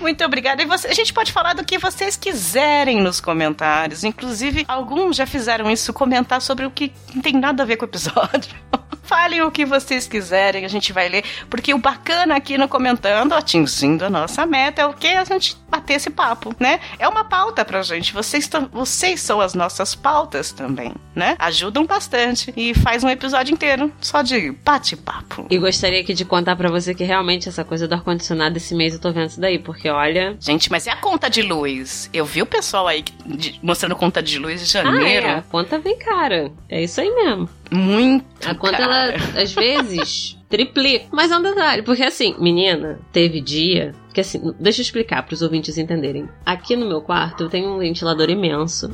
[0.00, 0.62] Muito obrigada.
[0.62, 4.04] E você- a gente pode falar do que vocês quiserem nos comentários.
[4.04, 7.84] Inclusive, alguns já fizeram isso, comentar sobre o que não tem nada a ver com
[7.84, 8.54] o episódio.
[9.02, 11.24] Falem o que vocês quiserem, a gente vai ler.
[11.50, 15.08] Porque o bacana aqui no comentando, atingindo a nossa meta, é o que?
[15.08, 16.80] A gente bater esse papo, né?
[16.98, 18.12] É uma pauta pra gente.
[18.12, 21.34] Vocês, vocês são as nossas pautas também, né?
[21.38, 22.52] Ajudam bastante.
[22.56, 25.46] E faz um episódio inteiro só de bate-papo.
[25.50, 28.94] E gostaria aqui de contar pra você que realmente essa coisa do ar-condicionado esse mês
[28.94, 30.36] eu tô vendo isso daí, porque olha.
[30.40, 32.08] Gente, mas e a conta de luz?
[32.12, 35.26] Eu vi o pessoal aí que- de- mostrando conta de luz de Ah, janeiro.
[35.26, 36.52] é, a conta vem cara.
[36.68, 37.48] É isso aí mesmo.
[37.72, 38.24] Muito.
[38.46, 39.12] A conta, cara.
[39.14, 41.06] ela, às vezes, triplica.
[41.12, 43.94] Mas é um detalhe, porque assim, menina, teve dia.
[44.12, 46.28] Que assim, deixa eu explicar para os ouvintes entenderem.
[46.44, 48.90] Aqui no meu quarto eu tenho um ventilador imenso.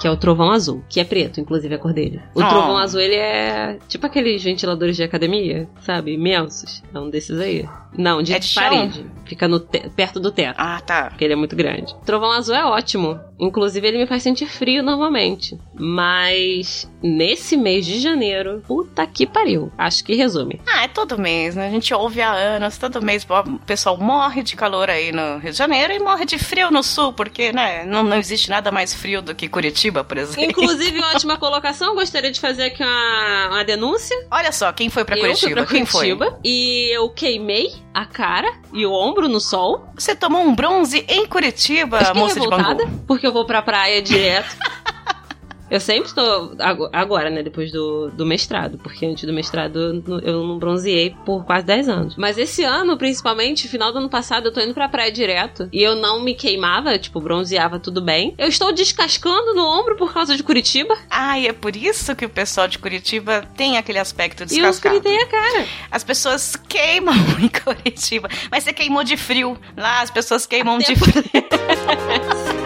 [0.00, 2.20] Que é o trovão azul, que é preto, inclusive a cor dele.
[2.34, 2.48] O Oh.
[2.48, 6.14] trovão azul, ele é tipo aqueles ventiladores de academia, sabe?
[6.14, 6.82] Imensos.
[6.92, 7.68] É um desses aí.
[7.96, 8.62] Não, de, É de chão?
[8.62, 9.06] parede.
[9.26, 11.06] Fica no perto do teto Ah, tá.
[11.08, 11.94] porque ele é muito grande.
[12.04, 13.18] Trovão azul é ótimo.
[13.40, 15.58] Inclusive, ele me faz sentir frio normalmente.
[15.74, 19.72] Mas nesse mês de janeiro, puta que pariu.
[19.78, 20.60] Acho que resume.
[20.66, 21.66] Ah, é todo mês, né?
[21.66, 25.50] A gente ouve há anos, todo mês o pessoal morre de calor aí no Rio
[25.52, 28.92] de Janeiro e morre de frio no sul, porque, né, não, não existe nada mais
[28.94, 30.42] frio do que Curitiba, por exemplo.
[30.50, 31.94] Inclusive, ótima colocação.
[31.94, 34.16] Gostaria de fazer aqui uma, uma denúncia.
[34.30, 35.54] Olha só, quem foi pra eu Curitiba?
[35.54, 36.14] pra quem foi?
[36.16, 39.86] Curitiba e eu queimei a cara e o ombro no sol.
[39.96, 43.00] Você tomou um bronze em Curitiba, Fiquei moça de revoltada, Bangu.
[43.06, 44.56] porque eu vou pra praia direto.
[45.72, 46.54] Eu sempre estou.
[46.58, 47.42] ago- Agora, né?
[47.42, 48.76] Depois do, do mestrado.
[48.76, 52.14] Porque antes do mestrado eu não- eu não bronzeei por quase 10 anos.
[52.16, 55.70] Mas esse ano, principalmente, final do ano passado, eu tô indo pra praia direto.
[55.72, 58.34] E eu não me queimava, tipo, bronzeava tudo bem.
[58.36, 60.94] Eu estou descascando no ombro por causa de Curitiba.
[61.08, 64.48] Ah, e é por isso que o pessoal de Curitiba tem aquele aspecto E eu
[64.48, 64.96] descascado.
[65.00, 65.66] fritei a cara.
[65.90, 69.56] As pessoas queimam em Curitiba, mas você queimou de frio.
[69.74, 71.22] Lá as pessoas queimam Até de frio.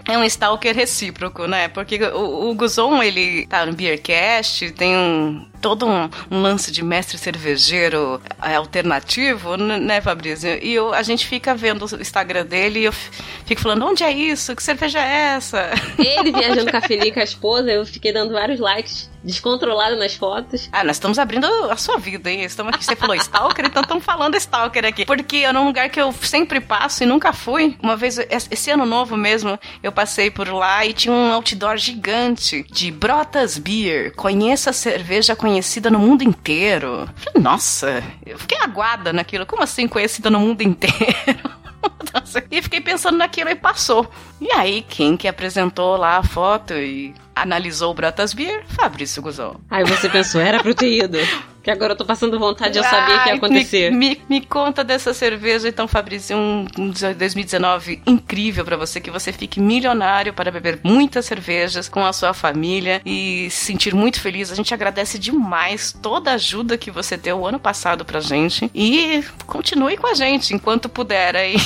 [0.09, 1.69] é um stalker recíproco, né?
[1.69, 6.83] Porque o, o Guzon, ele tá no Beercast, tem um, todo um, um, lance de
[6.83, 10.49] mestre cervejeiro é, alternativo, né, Fabrício?
[10.63, 14.11] E eu, a gente fica vendo o Instagram dele e eu fico falando, onde é
[14.11, 14.55] isso?
[14.57, 15.71] Que cerveja é essa?
[15.99, 20.15] Ele viajando com a Felipe, com a esposa, eu fiquei dando vários likes descontrolado nas
[20.15, 20.69] fotos.
[20.73, 22.43] Ah, nós estamos abrindo a sua vida, hein?
[22.43, 25.05] Estamos aqui, você falou Stalker, então estamos falando Stalker aqui.
[25.05, 27.77] Porque é num lugar que eu sempre passo e nunca fui.
[27.83, 32.65] Uma vez, esse ano novo mesmo, eu passei por lá e tinha um outdoor gigante
[32.71, 34.15] de Brotas Beer.
[34.15, 37.09] Conheça a cerveja conhecida no mundo inteiro.
[37.17, 39.47] Falei, nossa, eu fiquei aguada naquilo.
[39.47, 41.61] Como assim conhecida no mundo inteiro?
[42.51, 44.11] e fiquei pensando naquilo e passou.
[44.41, 48.65] E aí, quem que apresentou lá a foto e analisou o Brotas Beer?
[48.69, 49.61] Fabrício Guzão.
[49.71, 51.19] Aí você pensou, era eu ter ido.
[51.63, 53.91] Que agora eu tô passando vontade, eu sabia Ai, que ia acontecer.
[53.91, 59.11] Me, me, me, conta dessa cerveja, então, Fabrício, um, um 2019 incrível para você, que
[59.11, 64.21] você fique milionário para beber muitas cervejas com a sua família e se sentir muito
[64.21, 64.51] feliz.
[64.51, 68.71] A gente agradece demais toda a ajuda que você deu o ano passado pra gente
[68.75, 71.57] e continue com a gente enquanto puder aí.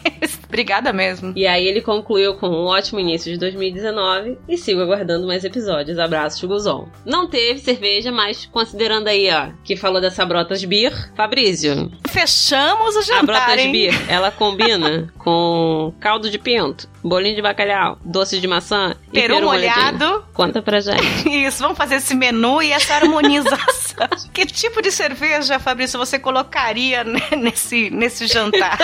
[0.48, 1.32] Obrigada mesmo.
[1.36, 5.98] E aí ele concluiu com um ótimo início de 2019 e sigo aguardando mais episódios.
[5.98, 6.88] Abraço, Chuguzon.
[7.04, 11.12] Não teve cerveja, mas considerando aí ó, que falou dessa Brotas Beer.
[11.14, 11.90] Fabrício.
[12.08, 13.72] Fechamos o jantar, A Brotas hein?
[13.72, 19.46] Beer, ela combina com caldo de pinto, bolinho de bacalhau, doce de maçã peru, peru
[19.46, 19.98] molhado.
[19.98, 20.24] molhadinho.
[20.32, 21.28] Conta pra gente.
[21.28, 24.08] Isso, vamos fazer esse menu e essa harmonização.
[24.32, 27.04] que tipo de cerveja, Fabrício, você colocaria
[27.36, 28.78] nesse, nesse jantar?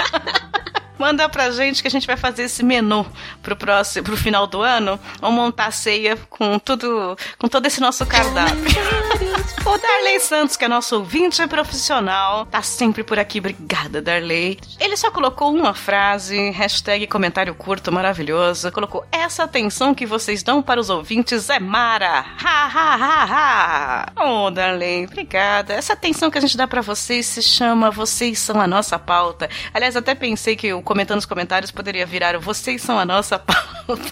[0.99, 3.07] Manda pra gente que a gente vai fazer esse menu
[3.43, 4.99] pro próximo, pro final do ano.
[5.21, 8.55] Vamos montar a ceia com tudo, com todo esse nosso cardápio.
[9.67, 13.41] o Darley Santos, que é nosso ouvinte profissional, tá sempre por aqui.
[13.41, 14.59] Obrigada, Darley.
[14.79, 18.71] Ele só colocou uma frase, hashtag comentário curto maravilhoso.
[18.71, 22.25] Colocou, essa atenção que vocês dão para os ouvintes é mara.
[22.43, 24.13] Ha, ha, ha, ha.
[24.17, 25.75] Oh, Darley, obrigada.
[25.75, 29.51] Essa atenção que a gente dá para vocês se chama Vocês São a Nossa Pauta.
[29.73, 34.03] Aliás, até pensei que o comentando nos comentários poderia virar vocês são a nossa pauta.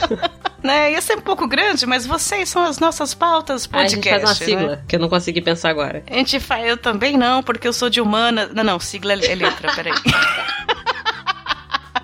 [0.62, 0.92] né?
[0.92, 3.94] Ia ser um pouco grande, mas vocês são as nossas pautas podcast.
[3.94, 4.82] a gente faz uma sigla, né?
[4.86, 6.02] que eu não consegui pensar agora.
[6.08, 8.48] A gente faz, eu também não, porque eu sou de humana.
[8.54, 9.92] Não, não, sigla é letra, peraí.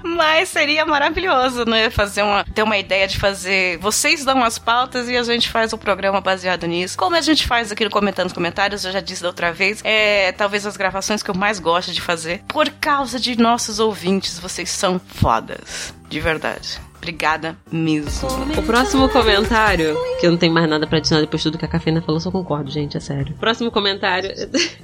[0.07, 1.91] Mas seria maravilhoso, né?
[1.91, 3.79] Fazer uma, ter uma ideia de fazer.
[3.79, 6.97] Vocês dão as pautas e a gente faz o programa baseado nisso.
[6.97, 9.81] Como a gente faz aqui no Comentando nos Comentários, eu já disse da outra vez,
[9.85, 12.43] é talvez as gravações que eu mais gosto de fazer.
[12.49, 15.93] Por causa de nossos ouvintes, vocês são fodas.
[16.09, 16.81] De verdade.
[17.07, 18.29] Obrigada mesmo.
[18.59, 21.65] O próximo comentário, que eu não tenho mais nada pra adicionar depois de tudo que
[21.65, 23.33] a Cafeína falou, só concordo, gente, é sério.
[23.39, 24.29] Próximo comentário.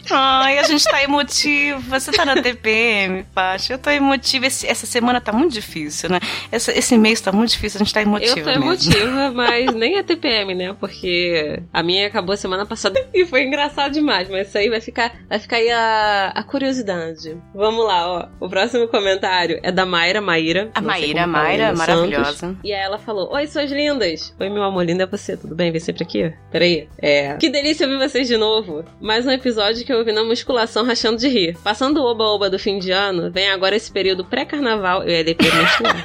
[0.08, 1.80] Ai, a gente tá emotiva.
[1.98, 3.72] Você tá na TPM, Paty.
[3.72, 4.46] Eu tô emotiva.
[4.46, 6.20] Esse, essa semana tá muito difícil, né?
[6.52, 8.38] Essa, esse mês tá muito difícil, a gente tá emotiva.
[8.38, 10.76] Eu tô emotiva, mas nem a TPM, né?
[10.78, 15.12] Porque a minha acabou semana passada e foi engraçado demais, mas isso aí vai ficar,
[15.28, 17.37] vai ficar aí a, a curiosidade.
[17.52, 18.28] Vamos lá, ó.
[18.38, 20.70] O próximo comentário é da Mayra Maíra.
[20.72, 22.57] A Maíra, Mayra, maravilhosa maravilhosa.
[22.62, 24.35] E aí ela falou: Oi, suas lindas!
[24.38, 25.70] Oi, meu amor, linda é você, tudo bem?
[25.70, 26.33] Vem sempre aqui?
[26.51, 26.88] Peraí.
[26.98, 27.37] É.
[27.37, 28.85] Que delícia ouvir vocês de novo.
[29.01, 31.57] Mais um episódio que eu ouvi na musculação rachando de rir.
[31.62, 35.03] Passando o oba-oba do fim de ano, vem agora esse período pré-carnaval.
[35.03, 36.05] Eu ia depois menstruar.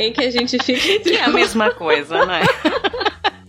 [0.00, 1.12] em que a gente fica entre.
[1.12, 2.42] Que é a mesma coisa, né?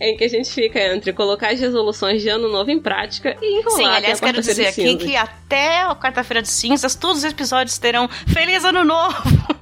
[0.00, 3.58] em que a gente fica entre colocar as resoluções de ano novo em prática e
[3.58, 3.76] enrolar.
[3.76, 8.08] Sim, aliás, quero dizer aqui que até a quarta-feira de cinzas, todos os episódios terão
[8.08, 9.16] Feliz Ano Novo!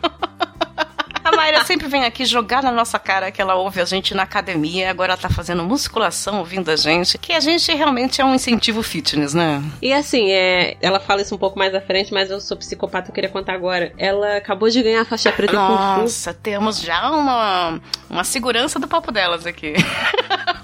[1.28, 4.22] A Mayra sempre vem aqui jogar na nossa cara que ela ouve a gente na
[4.22, 8.34] academia, agora ela tá fazendo musculação ouvindo a gente, que a gente realmente é um
[8.34, 9.62] incentivo fitness, né?
[9.82, 13.10] E assim, é, ela fala isso um pouco mais à frente, mas eu sou psicopata,
[13.10, 13.92] eu queria contar agora.
[13.98, 19.12] Ela acabou de ganhar a faixa preta Nossa, temos já uma, uma segurança do papo
[19.12, 19.74] delas aqui.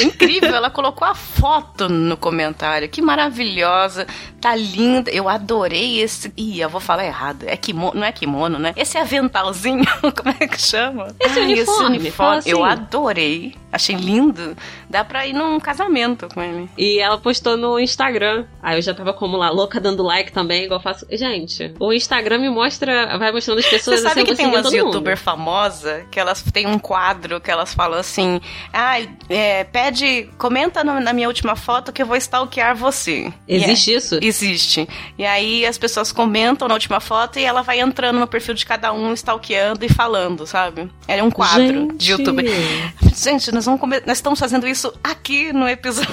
[0.00, 2.88] Incrível, ela colocou a foto no comentário.
[2.88, 4.06] Que maravilhosa.
[4.40, 5.10] Tá linda.
[5.10, 6.32] Eu adorei esse.
[6.36, 7.44] Ih, eu vou falar errado.
[7.46, 8.72] É kimono, não é kimono, né?
[8.76, 9.84] Esse aventalzinho,
[10.16, 11.08] como é que chama?
[11.20, 11.60] Esse Ai, uniforme.
[11.60, 12.38] Esse uniforme.
[12.38, 12.50] Assim.
[12.50, 13.54] Eu adorei.
[13.72, 14.56] Achei lindo.
[14.88, 16.68] Dá pra ir num casamento com ele.
[16.76, 18.46] E ela postou no Instagram.
[18.62, 21.06] Aí eu já tava como lá, louca dando like também, igual faço.
[21.10, 24.72] Gente, o Instagram me mostra, vai mostrando as pessoas Você sabe assim, que tem umas
[24.72, 28.40] youtuber famosa que elas têm um quadro que elas falam assim:
[28.72, 28.96] ah,
[29.28, 33.32] é, pede, comenta no, na minha última foto que eu vou stalkear você.
[33.46, 34.18] Existe é, isso?
[34.20, 34.88] Existe.
[35.18, 38.66] E aí as pessoas comentam na última foto e ela vai entrando no perfil de
[38.66, 40.90] cada um, stalkeando e falando, sabe?
[41.06, 41.96] É um quadro Gente.
[41.96, 42.44] de youtuber.
[43.14, 46.08] Gente, nós, vamos nós estamos fazendo isso aqui no episódio.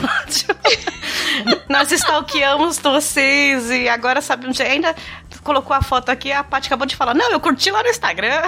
[1.70, 4.94] nós stalkeamos vocês e agora sabe onde ainda
[5.44, 8.42] colocou a foto aqui, a Paty acabou de falar, não, eu curti lá no Instagram.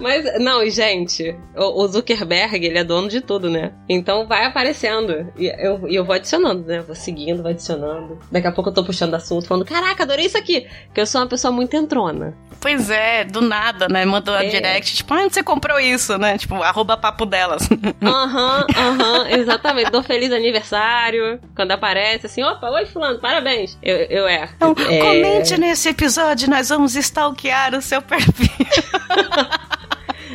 [0.00, 3.72] Mas, não, gente, o, o Zuckerberg, ele é dono de tudo, né?
[3.88, 5.32] Então vai aparecendo.
[5.36, 6.80] E eu, e eu vou adicionando, né?
[6.80, 8.18] Vou seguindo, vou adicionando.
[8.30, 10.66] Daqui a pouco eu tô puxando assunto, falando, caraca, adorei isso aqui.
[10.86, 12.34] Porque eu sou uma pessoa muito entrona.
[12.60, 14.04] Pois é, do nada, né?
[14.04, 14.48] Mandou a É.
[14.48, 16.38] direct, tipo, ah, onde você comprou isso, né?
[16.38, 17.68] Tipo, arroba papo delas.
[18.02, 19.90] Aham, aham, exatamente.
[19.90, 21.40] Dou feliz aniversário.
[21.54, 23.78] Quando aparece, assim, opa, oi, fulano, parabéns.
[23.82, 24.48] Eu, eu é.
[24.56, 24.98] Então, é...
[24.98, 28.48] comente nesse episódio, nós vamos stalkear o seu perfil.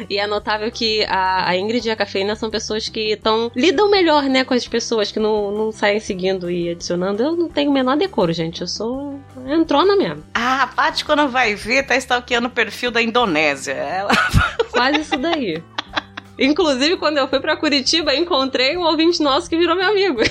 [0.09, 3.89] E é notável que a, a Ingrid e a Cafeína são pessoas que tão, lidam
[3.89, 7.23] melhor, né, com as pessoas que não, não saem seguindo e adicionando.
[7.23, 8.61] Eu não tenho o menor decoro, gente.
[8.61, 10.23] Eu sou entrona mesmo.
[10.33, 13.73] Ah, a Paty, quando vai ver, tá stalkeando o perfil da Indonésia.
[13.73, 14.11] Ela...
[14.71, 15.61] Quase isso daí.
[16.37, 20.21] Inclusive, quando eu fui pra Curitiba, encontrei um ouvinte nosso que virou meu amigo.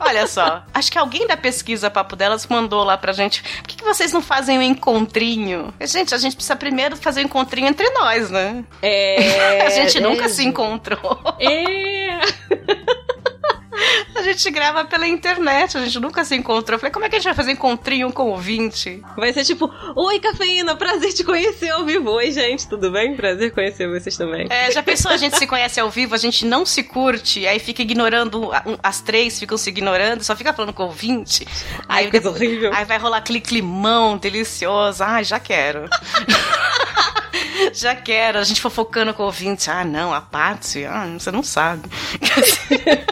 [0.00, 3.42] Olha só, acho que alguém da pesquisa Papo Delas mandou lá pra gente.
[3.42, 5.72] Por que, que vocês não fazem um encontrinho?
[5.80, 8.64] Gente, a gente precisa primeiro fazer um encontrinho entre nós, né?
[8.82, 9.62] É.
[9.66, 11.20] a gente nunca é, se encontrou.
[11.40, 12.20] É.
[14.14, 16.76] A gente grava pela internet, a gente nunca se encontrou.
[16.76, 19.02] Eu falei, como é que a gente vai fazer encontrinho com o ouvinte?
[19.16, 22.10] Vai ser tipo, oi, Cafeína, prazer te conhecer ao vivo.
[22.10, 23.14] Oi, gente, tudo bem?
[23.14, 24.46] Prazer conhecer vocês também.
[24.50, 27.58] É, já pensou, a gente se conhece ao vivo, a gente não se curte, aí
[27.58, 28.50] fica ignorando,
[28.82, 31.46] as três ficam se ignorando, só fica falando com o ouvinte.
[31.88, 32.72] Ai, coisa horrível.
[32.74, 35.04] Aí vai rolar aquele climão delicioso.
[35.04, 35.88] Ai, já quero.
[37.72, 38.38] já quero.
[38.38, 39.70] A gente fofocando com o ouvinte.
[39.70, 41.88] Ah, não, a Patsy, ah, você não sabe.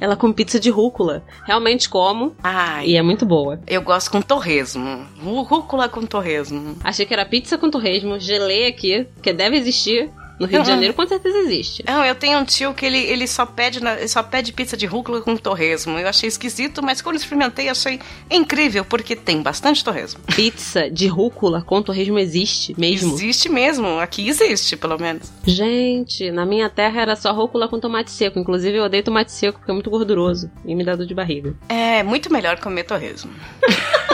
[0.00, 1.24] Ela com pizza de rúcula.
[1.46, 2.34] Realmente como.
[2.42, 3.58] Ai, E é muito boa.
[3.66, 5.06] eu gosto com torresmo.
[5.22, 6.76] Rú- Rúcula com torresmo.
[6.84, 8.18] Achei que era pizza com torresmo.
[8.20, 10.10] Gelei aqui, que deve existir.
[10.38, 10.68] No Rio de.
[10.68, 11.82] Janeiro, com certeza existe.
[11.86, 14.76] Não, eu tenho um tio que ele, ele só pede na- ele só pede pizza
[14.76, 15.98] de rúcula com torresmo.
[15.98, 17.98] Eu achei esquisito, mas quando experimentei achei
[18.30, 20.20] incrível, porque tem bastante torresmo.
[20.34, 23.14] Pizza de rúcula com torresmo existe mesmo.
[23.14, 25.32] Existe mesmo, aqui existe, pelo menos.
[25.46, 28.38] Gente, na minha terra era só rúcula com tomate seco.
[28.38, 31.54] Inclusive, eu odeio tomate seco porque é muito gorduroso e me dá dor de barriga.
[31.68, 33.30] É muito melhor comer torresmo.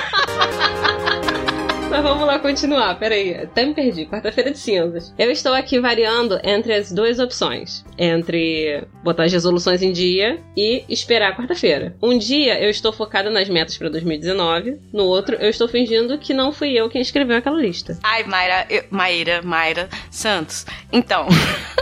[1.92, 3.34] Mas vamos lá continuar, peraí.
[3.34, 4.06] Até me perdi.
[4.06, 5.12] Quarta-feira de cinzas.
[5.18, 7.84] Eu estou aqui variando entre as duas opções.
[7.98, 11.94] Entre botar as resoluções em dia e esperar quarta-feira.
[12.02, 14.80] Um dia eu estou focada nas metas para 2019.
[14.90, 17.98] No outro, eu estou fingindo que não fui eu quem escreveu aquela lista.
[18.02, 20.64] Ai, Mayra, eu, Maíra, Mayra Santos.
[20.90, 21.26] Então,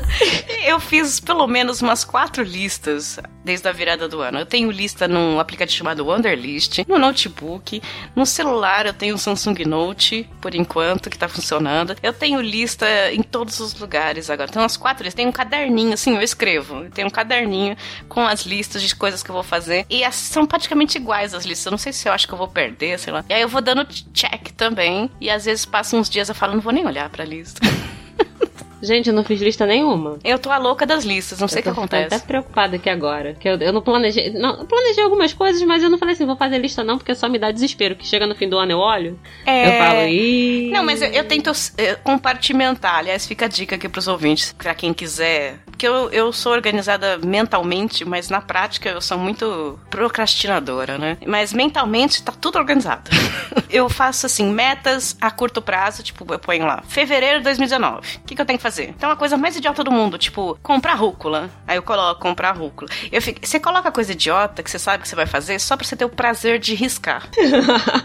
[0.66, 4.40] eu fiz pelo menos umas quatro listas desde a virada do ano.
[4.40, 7.80] Eu tenho lista num aplicativo chamado Wonderlist, no notebook,
[8.14, 9.99] no celular eu tenho um Samsung Note,
[10.40, 11.94] por enquanto, que tá funcionando.
[12.02, 14.50] Eu tenho lista em todos os lugares agora.
[14.50, 15.16] Tem umas quatro listas.
[15.16, 16.88] Tem um caderninho, assim, eu escrevo.
[16.90, 17.76] Tenho um caderninho
[18.08, 19.86] com as listas de coisas que eu vou fazer.
[19.88, 21.66] E as, são praticamente iguais as listas.
[21.66, 23.24] Eu não sei se eu acho que eu vou perder, sei lá.
[23.28, 25.10] E aí eu vou dando check também.
[25.20, 27.60] E às vezes passa uns dias eu falo, não vou nem olhar pra lista.
[28.82, 30.18] Gente, eu não fiz lista nenhuma.
[30.24, 32.14] Eu tô a louca das listas, não sei o que eu tô acontece.
[32.14, 33.34] até preocupada aqui agora.
[33.34, 34.30] Que eu, eu não planejei.
[34.30, 37.14] Não, eu planejei algumas coisas, mas eu não falei assim, vou fazer lista não, porque
[37.14, 37.94] só me dá desespero.
[37.94, 39.68] Que chega no fim do ano eu olho, É.
[39.68, 40.70] eu falo, ih.
[40.70, 42.96] Não, mas eu, eu tento eh, compartimentar.
[42.96, 45.58] Aliás, fica a dica aqui pros ouvintes, pra quem quiser.
[45.80, 51.16] Porque eu, eu sou organizada mentalmente, mas na prática eu sou muito procrastinadora, né?
[51.26, 53.10] Mas mentalmente tá tudo organizado.
[53.70, 58.18] eu faço assim, metas a curto prazo, tipo, eu ponho lá, fevereiro de 2019.
[58.18, 58.90] O que, que eu tenho que fazer?
[58.90, 61.48] Então, a coisa mais idiota do mundo, tipo, comprar rúcula.
[61.66, 62.90] Aí eu coloco comprar rúcula.
[63.10, 65.86] Eu fico, você coloca coisa idiota que você sabe que você vai fazer só pra
[65.86, 67.26] você ter o prazer de riscar.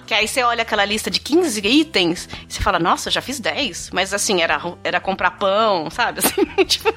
[0.06, 3.22] Que aí você olha aquela lista de 15 itens e você fala, nossa, eu já
[3.22, 3.90] fiz 10.
[3.92, 6.20] Mas assim, era, era comprar pão, sabe?
[6.26, 6.94] Assim, tipo,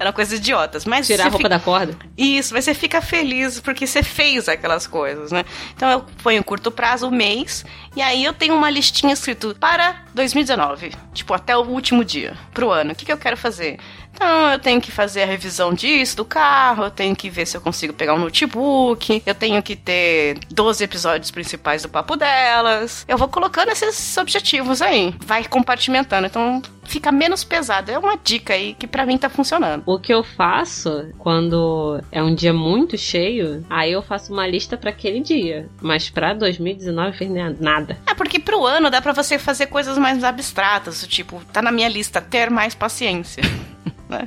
[0.00, 0.84] eram coisas idiotas.
[0.84, 1.96] Mas Tirar a roupa fica- da corda.
[2.18, 5.44] Isso, mas você fica feliz porque você fez aquelas coisas, né?
[5.76, 10.02] Então eu ponho curto prazo, um mês, e aí eu tenho uma listinha escrito para
[10.14, 12.92] 2019, tipo, até o último dia, pro ano.
[12.92, 13.78] O que, que eu quero fazer?
[14.12, 17.56] Então eu tenho que fazer a revisão disso, do carro, eu tenho que ver se
[17.56, 23.04] eu consigo pegar um notebook, eu tenho que ter 12 episódios principais do papo delas.
[23.08, 27.90] Eu vou colocando esses objetivos aí, vai compartimentando, então fica menos pesado.
[27.90, 29.82] É uma dica aí que pra mim tá funcionando.
[29.86, 34.76] O que eu faço quando é um dia muito cheio, aí eu faço uma lista
[34.76, 35.68] pra aquele dia.
[35.80, 37.96] Mas pra 2019 eu fiz nem- nada.
[38.06, 41.88] É porque pro ano dá pra você fazer coisas mais abstratas, tipo, tá na minha
[41.88, 43.42] lista ter mais paciência.
[44.08, 44.26] né?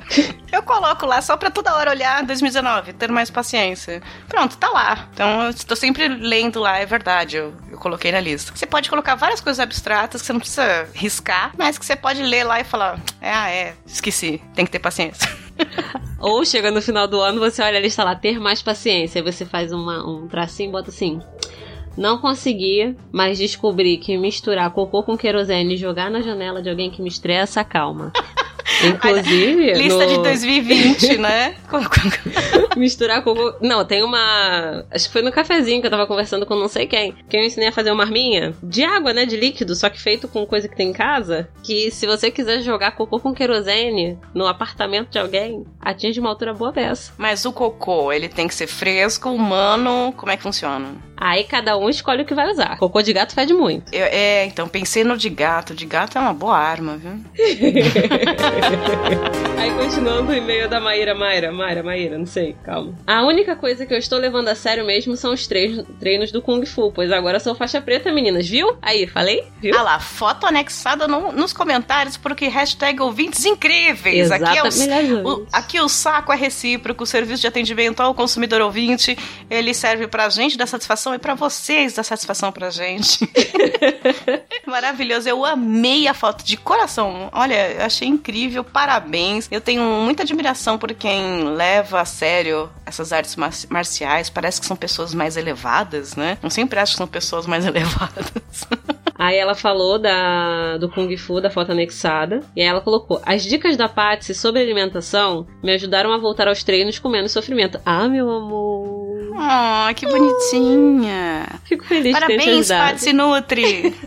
[0.50, 4.02] Eu coloco lá só pra toda hora olhar 2019, ter mais paciência.
[4.28, 5.08] Pronto, tá lá.
[5.12, 8.52] Então eu estou sempre lendo lá, é verdade, eu, eu coloquei na lista.
[8.54, 12.22] Você pode colocar várias coisas abstratas que você não precisa riscar, mas que você pode
[12.22, 15.28] ler lá e falar: é, ah, é, esqueci, tem que ter paciência.
[16.18, 19.20] Ou chega no final do ano, você olha a lista lá, ter mais paciência.
[19.20, 21.20] Aí você faz uma- um tracinho e bota assim.
[21.96, 26.90] Não consegui, mas descobri que misturar cocô com querosene e jogar na janela de alguém
[26.90, 28.12] que me estressa, calma.
[28.82, 29.72] Inclusive.
[29.74, 30.08] Lista no...
[30.08, 31.54] de 2020, né?
[32.76, 33.54] Misturar cocô.
[33.60, 34.84] Não, tem uma.
[34.90, 37.14] Acho que foi no cafezinho que eu tava conversando com não sei quem.
[37.28, 39.24] Que eu ensinei a fazer uma arminha de água, né?
[39.26, 41.48] De líquido, só que feito com coisa que tem em casa.
[41.62, 46.52] Que se você quiser jogar cocô com querosene no apartamento de alguém, atinge uma altura
[46.54, 47.12] boa dessa.
[47.16, 50.12] Mas o cocô, ele tem que ser fresco, humano.
[50.16, 50.88] Como é que funciona?
[51.16, 52.76] Aí cada um escolhe o que vai usar.
[52.76, 53.94] Cocô de gato fede muito.
[53.94, 55.72] Eu- é, então pensei no de gato.
[55.74, 57.12] De gato é uma boa arma, viu?
[58.70, 62.92] Música Aí continuando o e-mail da Maíra, Maíra, Maíra, Maíra, não sei, calma.
[63.06, 66.42] A única coisa que eu estou levando a sério mesmo são os treinos, treinos do
[66.42, 68.76] Kung Fu, pois agora sou faixa preta, meninas, viu?
[68.82, 69.42] Aí, falei?
[69.62, 69.74] Viu?
[69.74, 74.30] Ah lá, foto anexada no- nos comentários, porque hashtag ouvintes incríveis.
[74.30, 74.66] Aqui, é o,
[75.26, 79.16] o, aqui o saco é recíproco, o serviço de atendimento ao consumidor ouvinte,
[79.48, 83.18] ele serve pra gente dar satisfação e pra vocês dar satisfação pra gente.
[84.66, 87.30] Maravilhoso, eu amei a foto de coração.
[87.32, 89.48] Olha, eu achei incrível, parabéns.
[89.54, 94.28] Eu tenho muita admiração por quem leva a sério essas artes mar- marciais.
[94.28, 96.38] Parece que são pessoas mais elevadas, né?
[96.42, 98.66] Eu sempre acho que são pessoas mais elevadas.
[99.16, 102.40] Aí ela falou da, do Kung Fu, da foto anexada.
[102.56, 106.62] E aí ela colocou: As dicas da Patsy sobre alimentação me ajudaram a voltar aos
[106.62, 107.80] treinos com menos sofrimento.
[107.84, 109.14] Ah, meu amor.
[109.36, 111.46] Oh, que bonitinha.
[111.64, 112.92] Fico feliz de ter te ajudado.
[112.92, 113.94] Patsy Nutri.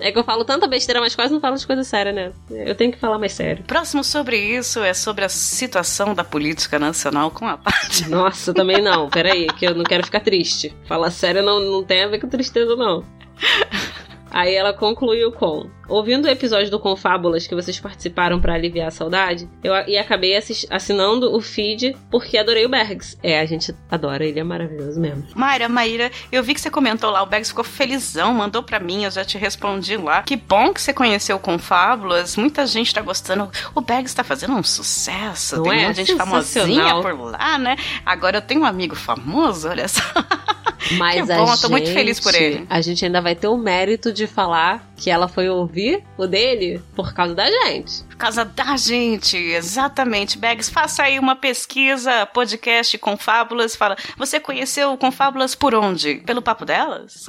[0.00, 2.32] É que eu falo tanta besteira, mas quase não falo de coisa séria, né?
[2.48, 3.64] Eu tenho que falar mais sério.
[3.64, 8.08] Próximo sobre isso é sobre a situação da política nacional com a Patsy.
[8.08, 9.08] Nossa, também não.
[9.10, 10.72] Peraí, que eu não quero ficar triste.
[10.86, 13.04] Falar sério não, não tem a ver com tristeza, não.
[14.30, 18.90] Aí ela concluiu com: Ouvindo o episódio do Confábulas que vocês participaram pra aliviar a
[18.90, 20.36] saudade, eu e acabei
[20.70, 23.16] assinando o feed porque adorei o Bergs.
[23.22, 25.24] É, a gente adora, ele é maravilhoso mesmo.
[25.34, 29.04] Mayra, Maíra, eu vi que você comentou lá, o Bags ficou felizão, mandou pra mim,
[29.04, 30.22] eu já te respondi lá.
[30.22, 33.50] Que bom que você conheceu com Fábulas, muita gente tá gostando.
[33.74, 35.84] O Bags tá fazendo um sucesso, Não tem é?
[35.84, 37.76] muita gente famosinha por lá, né?
[38.04, 40.02] Agora eu tenho um amigo famoso, olha só.
[40.96, 42.66] Mas Que a bom, eu tô muito feliz por ele.
[42.68, 46.80] A gente ainda vai ter o mérito de falar que ela foi ouvir o dele
[46.94, 48.07] por causa da gente.
[48.18, 50.36] Por causa da gente, exatamente.
[50.36, 53.76] Bags, faça aí uma pesquisa, podcast com fábulas.
[53.76, 56.16] Fala, você conheceu com fábulas por onde?
[56.26, 57.26] Pelo papo delas?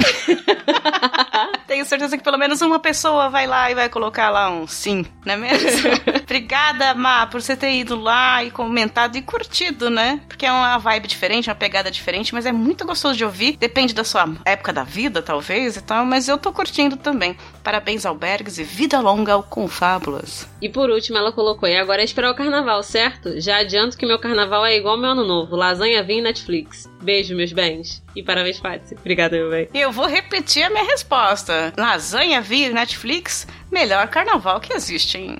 [1.68, 5.06] Tenho certeza que pelo menos uma pessoa vai lá e vai colocar lá um sim,
[5.24, 5.90] não é mesmo?
[6.26, 10.20] Obrigada, Má, por você ter ido lá e comentado e curtido, né?
[10.28, 13.58] Porque é uma vibe diferente, uma pegada diferente, mas é muito gostoso de ouvir.
[13.58, 17.38] Depende da sua época da vida, talvez e tal, mas eu tô curtindo também.
[17.64, 20.48] Parabéns ao Bergs e vida longa ao Confábulas.
[20.62, 23.40] E por último, ela colocou: e agora é esperar o carnaval, certo?
[23.40, 26.90] Já adianto que meu carnaval é igual meu ano novo: lasanha, vinho e Netflix.
[27.02, 28.04] Beijo, meus bens.
[28.16, 28.96] E parabéns, Patsy.
[28.96, 29.70] Obrigada, meu bem.
[29.74, 31.74] E eu vou repetir a minha resposta.
[31.78, 35.38] Lasanha, vinho, Netflix, melhor carnaval que existe, hein?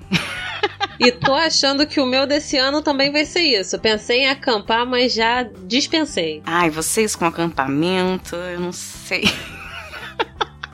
[0.98, 3.78] E tô achando que o meu desse ano também vai ser isso.
[3.78, 6.42] Pensei em acampar, mas já dispensei.
[6.44, 9.24] Ai, vocês com acampamento, eu não sei.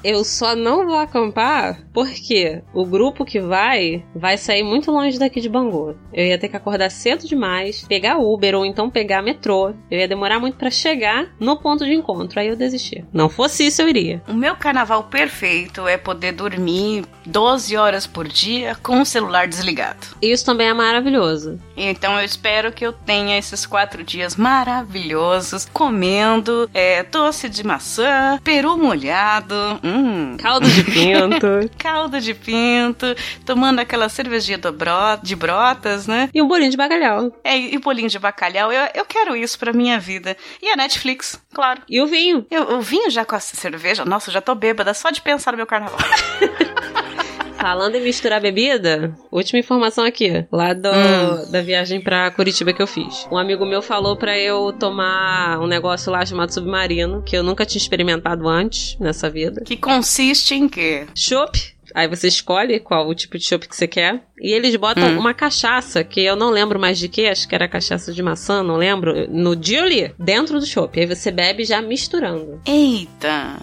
[0.06, 5.40] Eu só não vou acampar porque o grupo que vai vai sair muito longe daqui
[5.40, 5.96] de Bangu.
[6.12, 9.74] Eu ia ter que acordar cedo demais, pegar Uber ou então pegar metrô.
[9.90, 12.38] Eu ia demorar muito pra chegar no ponto de encontro.
[12.38, 13.04] Aí eu desisti.
[13.12, 14.22] Não fosse isso, eu iria.
[14.28, 20.06] O meu carnaval perfeito é poder dormir 12 horas por dia com o celular desligado.
[20.22, 21.58] Isso também é maravilhoso.
[21.76, 28.38] Então eu espero que eu tenha esses quatro dias maravilhosos comendo é, doce de maçã,
[28.42, 31.46] peru molhado, hum, Caldo de pinto.
[31.78, 33.06] caldo de pinto,
[33.44, 36.28] tomando aquela cervejinha do bro- de brotas, né?
[36.32, 37.32] e um bolinho de bacalhau.
[37.44, 38.72] É, e bolinho de bacalhau.
[38.72, 40.36] Eu, eu quero isso pra minha vida.
[40.62, 41.80] E a Netflix, claro.
[41.88, 42.46] E o vinho.
[42.50, 44.04] Eu, eu vinho já com a cerveja.
[44.04, 45.98] Nossa, eu já tô bêbada só de pensar no meu carnaval.
[47.58, 51.50] Falando em misturar bebida, última informação aqui, lá do, Hum.
[51.50, 53.26] da viagem pra Curitiba que eu fiz.
[53.32, 57.64] Um amigo meu falou pra eu tomar um negócio lá chamado submarino, que eu nunca
[57.64, 59.62] tinha experimentado antes nessa vida.
[59.64, 61.06] que consiste em quê?
[61.14, 61.74] Chopp.
[61.94, 64.22] Aí você escolhe qual o tipo de chopp que você quer.
[64.38, 65.18] E eles botam Hum.
[65.18, 68.62] uma cachaça, que eu não lembro mais de que, acho que era cachaça de maçã,
[68.62, 71.00] não lembro, no Julie, dentro do chopp.
[71.00, 72.60] Aí você bebe já misturando.
[72.66, 73.56] Eita!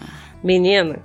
[0.43, 0.99] Menina.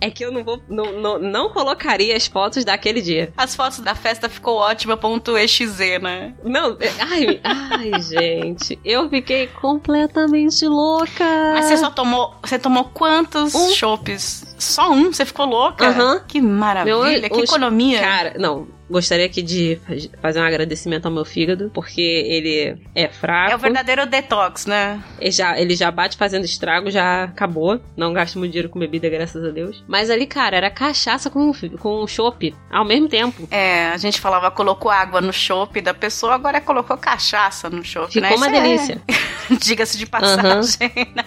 [0.00, 0.60] É que eu não vou.
[0.68, 3.32] Não, não, não colocaria as fotos daquele dia.
[3.36, 5.66] As fotos da festa ficou ótima, ponto .exe,
[6.00, 6.34] né?
[6.44, 8.78] Não, é- ai, ai, gente.
[8.84, 11.24] Eu fiquei completamente louca.
[11.54, 12.34] Mas você só tomou.
[12.42, 13.70] Você tomou quantos Um.
[13.70, 14.54] chopes?
[14.58, 15.12] Só um?
[15.12, 15.88] Você ficou louca?
[15.88, 16.20] Aham.
[16.26, 18.00] Que maravilha, Meu, que os- economia.
[18.00, 18.68] Cara, não.
[18.88, 19.78] Gostaria aqui de
[20.20, 23.52] fazer um agradecimento ao meu fígado, porque ele é fraco.
[23.52, 25.02] É o verdadeiro detox, né?
[25.20, 27.80] Ele já, ele já bate fazendo estrago, já acabou.
[27.96, 29.82] Não gasto muito dinheiro com bebida, graças a Deus.
[29.88, 33.46] Mas ali, cara, era cachaça com, com chopp ao mesmo tempo.
[33.50, 38.12] É, a gente falava, colocou água no chopp da pessoa, agora colocou cachaça no chopp,
[38.12, 38.36] Ficou né?
[38.36, 39.02] uma Isso é- delícia.
[39.60, 40.90] Diga-se de passagem.
[41.14, 41.24] né?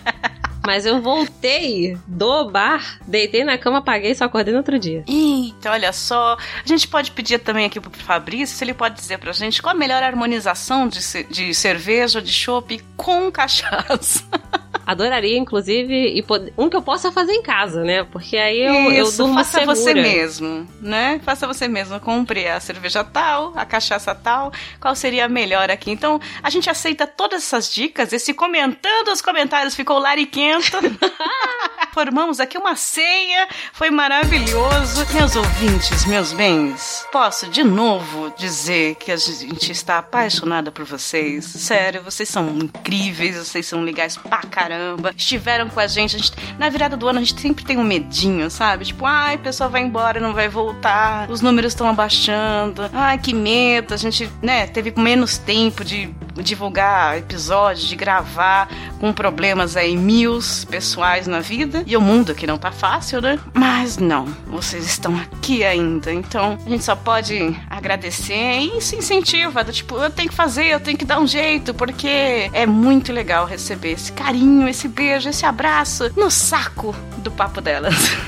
[0.69, 5.03] Mas eu voltei do bar, deitei na cama, apaguei e só acordei no outro dia.
[5.07, 6.37] Eita, olha só.
[6.63, 9.75] A gente pode pedir também aqui pro Fabrício se ele pode dizer pra gente qual
[9.75, 14.23] a melhor harmonização de, de cerveja, de chopp com cachaça.
[14.91, 18.03] Adoraria, inclusive, e pod- um que eu possa fazer em casa, né?
[18.03, 19.75] Porque aí eu, eu Isso, durmo faça segura.
[19.75, 21.21] você mesmo, né?
[21.23, 21.99] Faça você mesmo.
[21.99, 24.51] Compre a cerveja tal, a cachaça tal.
[24.79, 25.91] Qual seria a melhor aqui?
[25.91, 28.11] Então, a gente aceita todas essas dicas.
[28.13, 30.71] Esse comentando os comentários ficou lariquento.
[31.93, 33.47] Formamos aqui uma ceia.
[33.73, 35.05] Foi maravilhoso.
[35.13, 41.45] Meus ouvintes, meus bens, posso de novo dizer que a gente está apaixonada por vocês.
[41.45, 44.78] Sério, vocês são incríveis, vocês são legais pra caramba.
[45.15, 46.31] Estiveram com a gente, a gente.
[46.57, 48.85] Na virada do ano a gente sempre tem um medinho, sabe?
[48.85, 51.29] Tipo, ai, a pessoa vai embora, não vai voltar.
[51.29, 52.89] Os números estão abaixando.
[52.93, 53.93] Ai, que medo.
[53.93, 58.69] A gente, né, teve menos tempo de divulgar episódios, de gravar
[58.99, 61.83] com problemas aí mil pessoais na vida.
[61.85, 63.39] E o mundo que não tá fácil, né?
[63.53, 66.13] Mas não, vocês estão aqui ainda.
[66.13, 69.63] Então, a gente só pode agradecer e isso incentiva.
[69.63, 73.11] Do tipo, eu tenho que fazer, eu tenho que dar um jeito, porque é muito
[73.11, 77.95] legal receber esse carinho, esse beijo, esse abraço no saco do papo delas.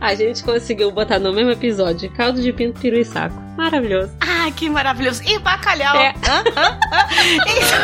[0.00, 3.40] A gente conseguiu botar no mesmo episódio caldo de pinto, peru e saco.
[3.56, 4.12] Maravilhoso.
[4.20, 5.22] Ai, que maravilhoso.
[5.24, 5.96] E bacalhau.
[5.96, 6.14] É.
[6.26, 6.42] Hã?
[6.56, 6.78] Hã?
[6.92, 7.06] Hã?
[7.46, 7.74] Isso.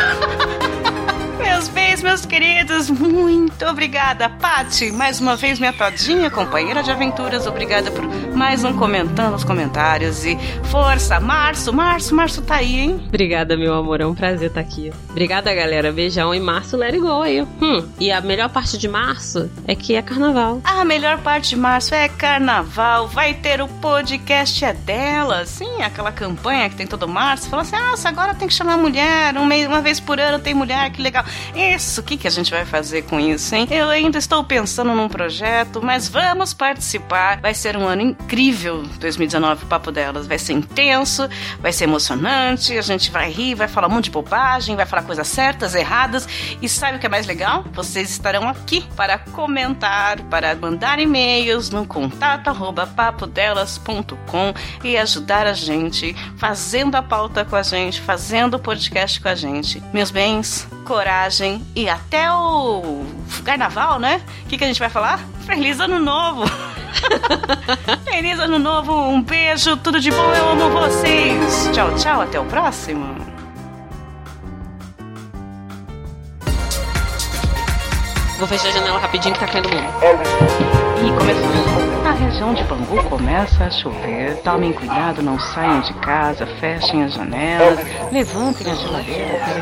[1.37, 4.91] Meus bens, meus queridos, muito obrigada, Pati.
[4.91, 7.45] Mais uma vez, minha todinha companheira de aventuras.
[7.45, 8.03] Obrigada por
[8.35, 10.25] mais um comentando os comentários.
[10.25, 13.01] E força, Março, Março, Março tá aí, hein?
[13.07, 14.01] Obrigada, meu amor.
[14.01, 14.91] É um prazer estar aqui.
[15.09, 15.91] Obrigada, galera.
[15.91, 16.35] Beijão.
[16.35, 17.41] E março, let it go aí.
[17.61, 17.87] Hum.
[17.97, 20.59] E a melhor parte de março é que é carnaval.
[20.65, 23.07] A melhor parte de março é carnaval.
[23.07, 25.45] Vai ter o podcast é dela.
[25.45, 27.49] Sim, aquela campanha que tem todo março.
[27.49, 29.37] Fala assim: nossa, agora tem que chamar mulher.
[29.37, 31.23] Um mês, uma vez por ano tem mulher, que legal.
[31.55, 33.65] Isso, o que, que a gente vai fazer com isso, hein?
[33.71, 37.39] Eu ainda estou pensando num projeto, mas vamos participar.
[37.39, 40.25] Vai ser um ano incrível 2019, o Papo Delas.
[40.25, 42.77] Vai ser intenso, vai ser emocionante.
[42.77, 46.27] A gente vai rir, vai falar um monte de bobagem, vai falar coisas certas, erradas.
[46.61, 47.63] E sabe o que é mais legal?
[47.71, 54.53] Vocês estarão aqui para comentar, para mandar e-mails no contato arroba papodelas.com
[54.83, 59.35] e ajudar a gente, fazendo a pauta com a gente, fazendo o podcast com a
[59.35, 59.81] gente.
[59.93, 63.05] Meus bens, coragem e até o
[63.43, 64.21] carnaval, né?
[64.43, 65.19] O que, que a gente vai falar?
[65.45, 66.45] Feliz Ano Novo!
[68.05, 71.69] Feliz Ano Novo, um beijo, tudo de bom, eu amo vocês!
[71.73, 73.15] Tchau, tchau, até o próximo!
[78.37, 79.87] Vou fechar a janela rapidinho que tá caindo mundo.
[81.05, 82.03] E começou.
[82.03, 84.35] Na região de Bangu começa a chover.
[84.43, 87.79] Tomem cuidado, não saiam de casa, fechem as janelas,
[88.11, 89.59] levantem a geladeira para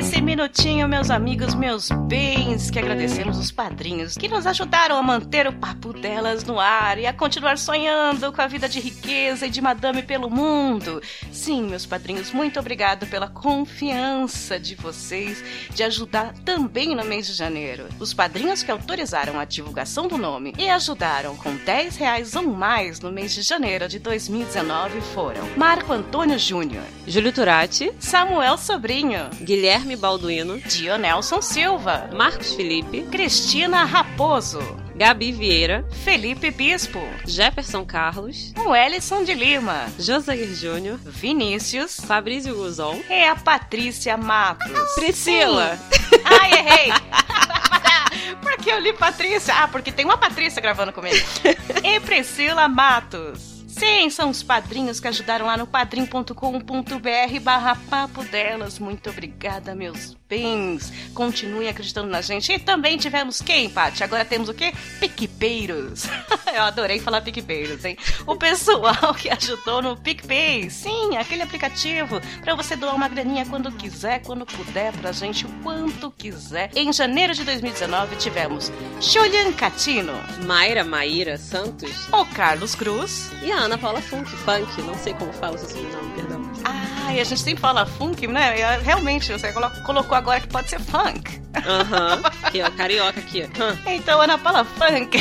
[0.00, 5.46] nesse minutinho, meus amigos, meus bens, que agradecemos os padrinhos que nos ajudaram a manter
[5.46, 9.50] o papo delas no ar e a continuar sonhando com a vida de riqueza e
[9.50, 11.02] de madame pelo mundo.
[11.30, 15.44] Sim, meus padrinhos, muito obrigado pela confiança de vocês
[15.74, 17.86] de ajudar também no mês de janeiro.
[17.98, 23.00] Os padrinhos que autorizaram a divulgação do nome e ajudaram com 10 reais ou mais
[23.00, 29.89] no mês de janeiro de 2019 foram Marco Antônio Júnior, Júlio Turati, Samuel Sobrinho, Guilherme
[29.96, 34.60] Balduino, Dionelson Silva, Marcos Felipe, Cristina Raposo,
[34.94, 43.24] Gabi Vieira, Felipe Bispo, Jefferson Carlos, Wellison de Lima, Josair Júnior, Vinícius Fabrício Guzon, e
[43.24, 44.94] a Patrícia Matos.
[44.94, 45.76] Priscila.
[45.76, 46.20] Sim.
[46.24, 46.92] Ai, errei!
[48.42, 49.54] Por que eu li Patrícia?
[49.54, 51.16] Ah, porque tem uma Patrícia gravando comigo.
[51.82, 53.59] e Priscila Matos.
[53.80, 58.78] Sim, são os padrinhos que ajudaram lá no padrim.com.br barra papo delas.
[58.78, 60.92] Muito obrigada, meus bens.
[61.14, 62.52] Continuem acreditando na gente.
[62.52, 64.04] E também tivemos quem, Paty?
[64.04, 64.74] Agora temos o quê?
[65.00, 66.04] PicPeiros.
[66.54, 67.96] Eu adorei falar PicPeiros, hein?
[68.26, 70.68] O pessoal que ajudou no PicPay.
[70.68, 75.48] Sim, aquele aplicativo para você doar uma graninha quando quiser, quando puder, pra gente, o
[75.62, 76.70] quanto quiser.
[76.76, 78.70] Em janeiro de 2019 tivemos
[79.00, 80.12] Julian Catino,
[80.44, 85.32] Mayra Maíra Santos, o Carlos Cruz e a Ana Paula Funk, Funk, não sei como
[85.32, 86.42] fala seu sobrenome, perdão.
[86.64, 88.54] Ah, e a gente sempre fala funk, né?
[88.82, 91.40] Realmente, você colocou agora que pode ser funk.
[91.66, 92.22] Aham, uhum.
[92.44, 93.90] aqui ó, carioca aqui ó.
[93.90, 95.18] Então, Ana Paula Funk.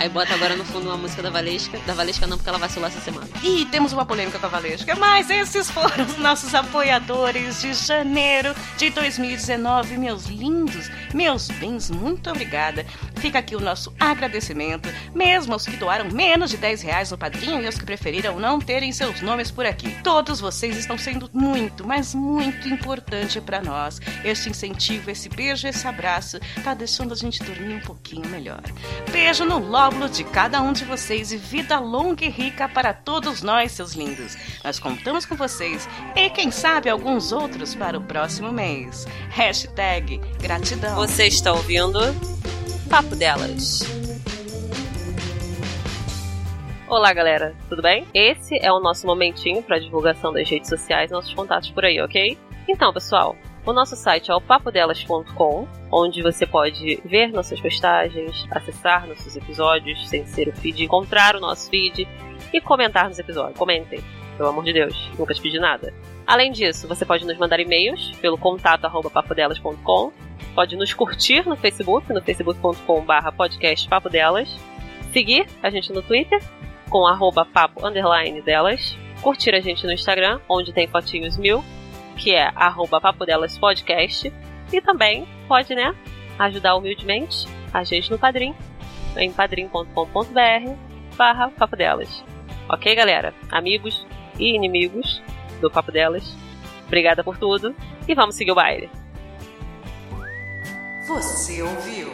[0.00, 1.78] Aí bota agora no fundo uma música da Valesca.
[1.80, 3.28] Da Valesca não, porque ela vacilou essa semana.
[3.42, 4.96] E temos uma polêmica com a Valesca.
[4.96, 9.98] Mas esses foram os nossos apoiadores de janeiro de 2019.
[9.98, 12.86] Meus lindos, meus bens, muito obrigada.
[13.16, 17.62] Fica aqui o nosso agradecimento, mesmo aos que doaram menos de 10 reais no padrinho
[17.62, 19.96] e aos que preferiram não terem seus nomes por aqui.
[20.02, 24.00] Todos vocês estão sendo muito, mas muito importante para nós.
[24.24, 28.62] Este incentivo, esse beijo, esse abraço, tá deixando a gente dormir um pouquinho melhor.
[29.10, 33.40] Beijo no lóbulo de cada um de vocês e vida longa e rica para todos
[33.40, 34.36] nós, seus lindos.
[34.64, 39.06] Nós contamos com vocês e, quem sabe, alguns outros para o próximo mês.
[39.30, 40.96] Hashtag gratidão.
[40.96, 42.00] Você está ouvindo
[42.88, 43.99] Papo Delas.
[46.90, 48.04] Olá, galera, tudo bem?
[48.12, 52.36] Esse é o nosso momentinho para divulgação das redes sociais, nossos contatos por aí, ok?
[52.66, 59.06] Então, pessoal, o nosso site é o papodelas.com, onde você pode ver nossas postagens, acessar
[59.06, 62.08] nossos episódios sem ser o feed, encontrar o nosso feed
[62.52, 63.56] e comentar nos episódios.
[63.56, 64.02] Comentem,
[64.36, 65.94] pelo amor de Deus, nunca te pedi nada.
[66.26, 70.12] Além disso, você pode nos mandar e-mails pelo contato papodelas.com,
[70.56, 74.48] pode nos curtir no Facebook, no facebook.com.br podcast Papo Delas,
[75.12, 76.40] seguir a gente no Twitter
[76.90, 81.64] com arroba papo underline delas, curtir a gente no Instagram, onde tem fotinhos mil,
[82.16, 84.30] que é arroba Papo Delas Podcast.
[84.72, 85.94] E também pode, né,
[86.38, 88.54] ajudar humildemente a gente no Padrim,
[89.16, 90.74] em padrim.com.br
[91.16, 92.24] barra Papo Delas.
[92.68, 93.32] Ok, galera?
[93.50, 94.06] Amigos
[94.38, 95.22] e inimigos
[95.60, 96.36] do Papo Delas,
[96.86, 97.74] obrigada por tudo
[98.06, 98.90] e vamos seguir o baile.
[101.06, 102.08] Você ouviu?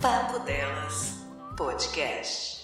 [0.00, 1.09] Papo Delas
[1.60, 2.59] Podcast.